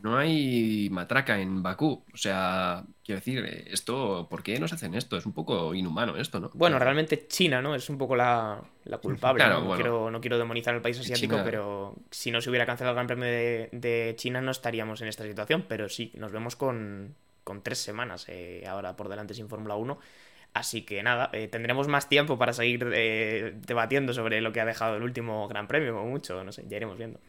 [0.02, 2.04] No hay matraca en Bakú.
[2.14, 5.18] O sea, quiero decir, eh, esto, ¿por qué nos hacen esto?
[5.18, 6.52] Es un poco inhumano esto, ¿no?
[6.54, 7.76] Bueno, realmente China, ¿no?
[7.76, 9.44] Es un poco la, la culpable.
[9.44, 9.62] Claro, ¿no?
[9.62, 9.82] No bueno.
[9.82, 12.96] quiero, no quiero demonizar el país asiático, China- pero si no se hubiera cancelado el
[12.96, 15.66] Gran Premio de, de China no estaríamos en esta situación.
[15.68, 20.00] Pero sí, nos vemos con, con tres semanas eh, ahora por delante sin Fórmula 1.
[20.54, 24.66] Así que nada, eh, tendremos más tiempo para seguir eh, debatiendo sobre lo que ha
[24.66, 26.44] dejado el último Gran Premio, como mucho.
[26.44, 27.20] No sé, ya iremos viendo.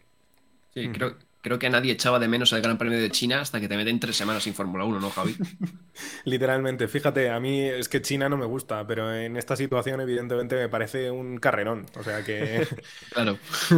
[0.74, 3.68] Sí, creo, creo que nadie echaba de menos el Gran Premio de China hasta que
[3.68, 5.36] te meten tres semanas sin Fórmula 1, ¿no, Javi?
[6.24, 10.56] Literalmente, fíjate, a mí es que China no me gusta, pero en esta situación evidentemente
[10.56, 11.86] me parece un carrerón.
[11.98, 12.66] O sea que...
[13.12, 13.36] Claro.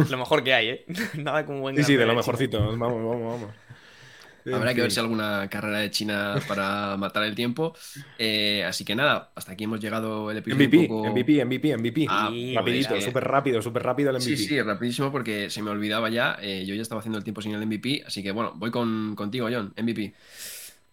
[0.09, 0.85] Lo mejor que hay, ¿eh?
[1.15, 2.59] nada como un buen Sí, Gran sí, de lo mejorcito.
[2.59, 3.64] Vamos, vamos, vamos.
[4.51, 4.95] Habrá que ver fin.
[4.95, 7.75] si alguna carrera de China para matar el tiempo.
[8.17, 10.67] Eh, así que nada, hasta aquí hemos llegado el episodio.
[10.67, 11.09] MVP, un poco...
[11.11, 12.05] MVP, MVP, MVP.
[12.09, 14.37] Ah, Sí, Rapidito, pues, súper rápido, súper rápido el MVP.
[14.37, 16.37] Sí, sí, rapidísimo porque se me olvidaba ya.
[16.41, 19.15] eh, yo ya estaba haciendo el tiempo sin el MVP, así que bueno, voy con,
[19.15, 19.73] contigo, John.
[19.77, 20.13] MVP.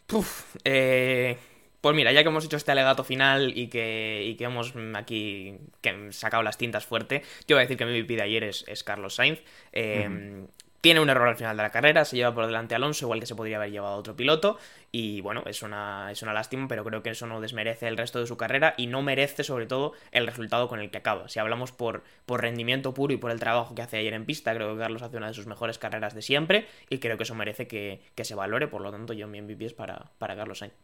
[0.07, 1.37] Puf, eh,
[1.81, 5.55] pues mira, ya que hemos hecho este alegato final y que, y que hemos aquí
[5.81, 8.65] que sacado las tintas fuerte, yo voy a decir que mi MVP de ayer es,
[8.69, 9.41] es Carlos Sainz.
[9.73, 10.47] Eh,
[10.83, 13.21] Tiene un error al final de la carrera, se lleva por delante a Alonso, igual
[13.21, 14.59] que se podría haber llevado a otro piloto.
[14.91, 18.19] Y bueno, es una, es una lástima, pero creo que eso no desmerece el resto
[18.19, 21.29] de su carrera y no merece sobre todo el resultado con el que acaba.
[21.29, 24.53] Si hablamos por, por rendimiento puro y por el trabajo que hace ayer en pista,
[24.57, 27.37] creo que Carlos hace una de sus mejores carreras de siempre y creo que eso
[27.37, 28.67] merece que, que se valore.
[28.67, 30.75] Por lo tanto, yo mi MVP es para, para Carlos Sainz.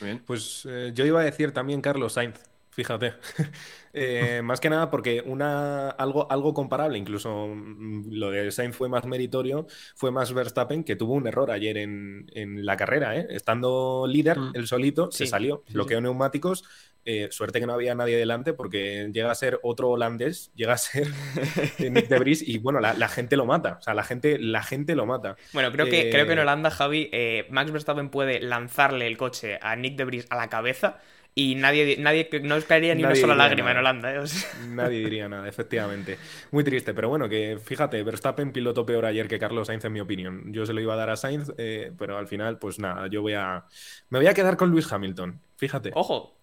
[0.00, 0.22] Bien.
[0.26, 2.40] Pues eh, yo iba a decir también Carlos Sainz,
[2.78, 3.14] fíjate.
[4.00, 8.88] Eh, más que nada porque una, algo, algo comparable, incluso mm, lo de Sainz fue
[8.88, 9.66] más meritorio,
[9.96, 13.26] fue más Verstappen, que tuvo un error ayer en, en la carrera, ¿eh?
[13.30, 14.50] Estando líder, Mm.
[14.54, 16.64] él solito, se salió, sí, bloqueó neumáticos.
[17.06, 20.78] eh, suerte que no había nadie delante porque llega a ser otro holandés, llega a
[20.78, 21.08] ser
[21.78, 24.62] Nick de Vries y bueno, la, la gente lo mata, o sea, la gente, la
[24.62, 25.34] gente lo mata.
[25.54, 27.10] Bueno, creo que, Eh, creo que en Holanda, Javi,
[27.50, 30.98] Max Verstappen puede lanzarle el coche a Nick de Vries a la cabeza
[31.40, 33.76] y nadie, nadie no os caería ni una sola lágrima en.
[33.78, 34.12] Holanda.
[34.12, 34.18] ¿eh?
[34.18, 36.18] O sea, Nadie diría nada, efectivamente.
[36.50, 40.00] Muy triste, pero bueno, que fíjate, Verstappen pilotó peor ayer que Carlos Sainz, en mi
[40.00, 40.52] opinión.
[40.52, 43.22] Yo se lo iba a dar a Sainz, eh, pero al final, pues nada, yo
[43.22, 43.64] voy a.
[44.10, 45.92] Me voy a quedar con Luis Hamilton, fíjate.
[45.94, 46.34] ojo.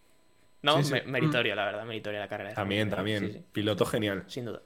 [0.62, 2.50] No, Sí, meritorio, la verdad, meritorio la carrera.
[2.50, 3.28] de también, Hamilton, también.
[3.28, 4.24] sí, sí, Piloto genial.
[4.28, 4.62] sin duda.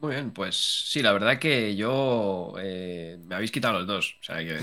[0.00, 4.16] Muy bien, pues sí, la verdad que yo eh, me habéis quitado los dos.
[4.20, 4.58] O sea, que,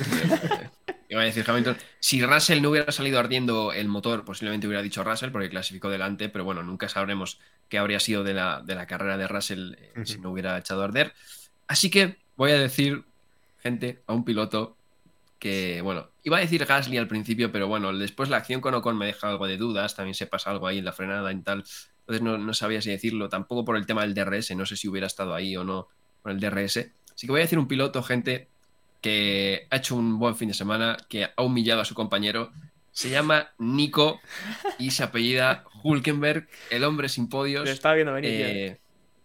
[1.09, 1.77] iba a decir Hamilton.
[1.99, 6.29] Si Russell no hubiera salido ardiendo el motor, posiblemente hubiera dicho Russell porque clasificó delante,
[6.29, 10.05] pero bueno, nunca sabremos qué habría sido de la, de la carrera de Russell eh,
[10.05, 11.13] si no hubiera echado a arder.
[11.67, 13.03] Así que voy a decir,
[13.59, 14.77] gente, a un piloto
[15.39, 18.97] que, bueno, iba a decir Gasly al principio, pero bueno, después la acción con Ocon
[18.97, 21.63] me deja algo de dudas, también se pasa algo ahí en la frenada y tal.
[22.07, 24.87] Entonces no, no sabía si decirlo, tampoco por el tema del DRS, no sé si
[24.87, 25.87] hubiera estado ahí o no
[26.21, 26.77] con el DRS.
[27.13, 28.49] Así que voy a decir un piloto, gente,
[29.01, 32.51] que ha hecho un buen fin de semana, que ha humillado a su compañero.
[32.91, 34.19] Se llama Nico
[34.79, 37.65] y se apellida Hulkenberg, el hombre sin podios.
[37.65, 38.31] Lo estaba viendo venir.
[38.31, 38.79] Eh,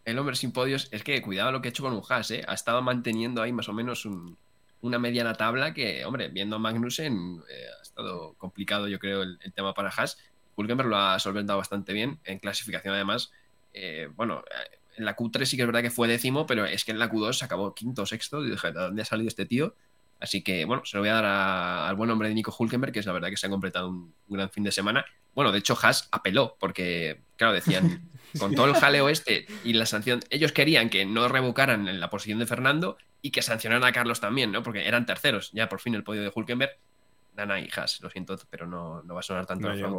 [0.04, 2.42] el hombre sin podios, es que cuidado lo que ha hecho con un Haas, ¿eh?
[2.48, 4.38] ha estado manteniendo ahí más o menos un-
[4.80, 9.38] una mediana tabla que, hombre, viendo a Magnussen, eh, ha estado complicado yo creo el,
[9.42, 10.16] el tema para Haas.
[10.59, 13.30] Hulkenberg lo ha solventado bastante bien, en clasificación además,
[13.72, 14.42] eh, bueno,
[14.96, 17.09] en la Q3 sí que es verdad que fue décimo, pero es que en la
[17.11, 19.74] Q2 acabó quinto o sexto, y dije, ¿de dónde ha salido este tío?
[20.20, 22.92] Así que, bueno, se lo voy a dar a- al buen hombre de Nico Hulkenberg,
[22.92, 25.06] que es la verdad que se ha completado un, un gran fin de semana.
[25.34, 28.02] Bueno, de hecho, Haas apeló, porque, claro, decían,
[28.40, 32.11] con todo el jaleo este y la sanción, ellos querían que no revocaran en la
[32.11, 34.64] posición de Fernando y que sancionaran a Carlos también, ¿no?
[34.64, 36.72] Porque eran terceros, ya por fin el podio de Hulkenberg.
[37.36, 39.98] Nana y Haas, lo siento, pero no, no va a sonar tanto No la llegó.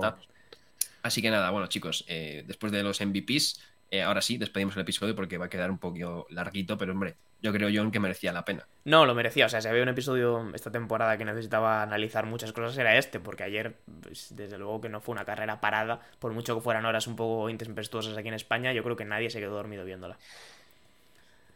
[1.02, 4.82] Así que nada, bueno, chicos, eh, después de los MVPs, eh, ahora sí, despedimos el
[4.82, 8.34] episodio porque va a quedar un poquito larguito, pero hombre, yo creo, John, que merecía
[8.34, 8.68] la pena.
[8.86, 9.46] No, lo merecía.
[9.46, 13.20] O sea, si había un episodio esta temporada que necesitaba analizar muchas cosas, era este,
[13.20, 16.86] porque ayer, pues, desde luego que no fue una carrera parada, por mucho que fueran
[16.86, 20.18] horas un poco intempestuosas aquí en España, yo creo que nadie se quedó dormido viéndola.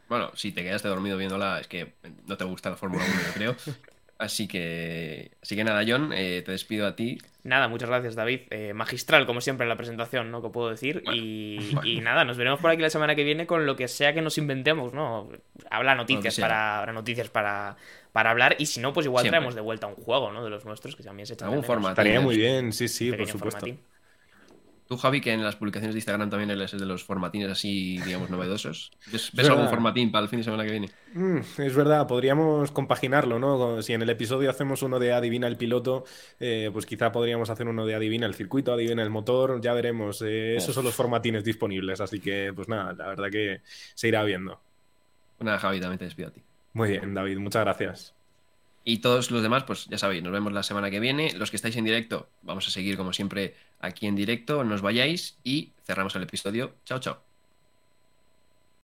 [0.07, 1.93] Bueno, si te quedaste dormido viéndola, es que
[2.27, 3.55] no te gusta la Fórmula 1, yo creo.
[4.19, 7.17] Así que, así que nada, John, eh, te despido a ti.
[7.43, 8.41] Nada, muchas gracias, David.
[8.51, 10.41] Eh, magistral, como siempre, en la presentación, ¿no?
[10.41, 11.01] Que puedo decir.
[11.03, 11.87] Bueno, y, bueno.
[11.87, 14.21] y nada, nos veremos por aquí la semana que viene con lo que sea que
[14.21, 15.29] nos inventemos, ¿no?
[15.69, 16.79] Habla noticias para.
[16.79, 17.75] Habrá noticias para,
[18.13, 18.55] para hablar.
[18.59, 19.39] Y si no, pues igual Siempre.
[19.39, 20.43] traemos de vuelta un juego, ¿no?
[20.43, 21.91] De los nuestros, que también se echan Algún formato.
[21.91, 23.59] Estaría muy bien, sí, sí, por supuesto.
[23.59, 23.92] formatín.
[24.87, 28.29] Tú, Javi, que en las publicaciones de Instagram también eres de los formatines así, digamos,
[28.29, 28.91] novedosos.
[29.11, 30.89] ¿Ves, algún formatín para el fin de semana que viene?
[31.13, 33.81] Mm, es verdad, podríamos compaginarlo, ¿no?
[33.81, 36.03] Si en el episodio hacemos uno de Adivina el piloto,
[36.39, 40.21] eh, pues quizá podríamos hacer uno de Adivina el circuito, Adivina el motor, ya veremos.
[40.21, 43.61] Eh, esos son los formatines disponibles, así que, pues nada, la verdad que
[43.95, 44.59] se irá viendo.
[45.37, 46.41] Pues nada, Javi, también te despido a ti.
[46.73, 48.13] Muy bien, David, muchas gracias.
[48.85, 51.31] Y todos los demás, pues ya sabéis, nos vemos la semana que viene.
[51.33, 54.63] Los que estáis en directo, vamos a seguir como siempre aquí en directo.
[54.63, 56.75] No os vayáis y cerramos el episodio.
[56.85, 57.32] Chao, chao.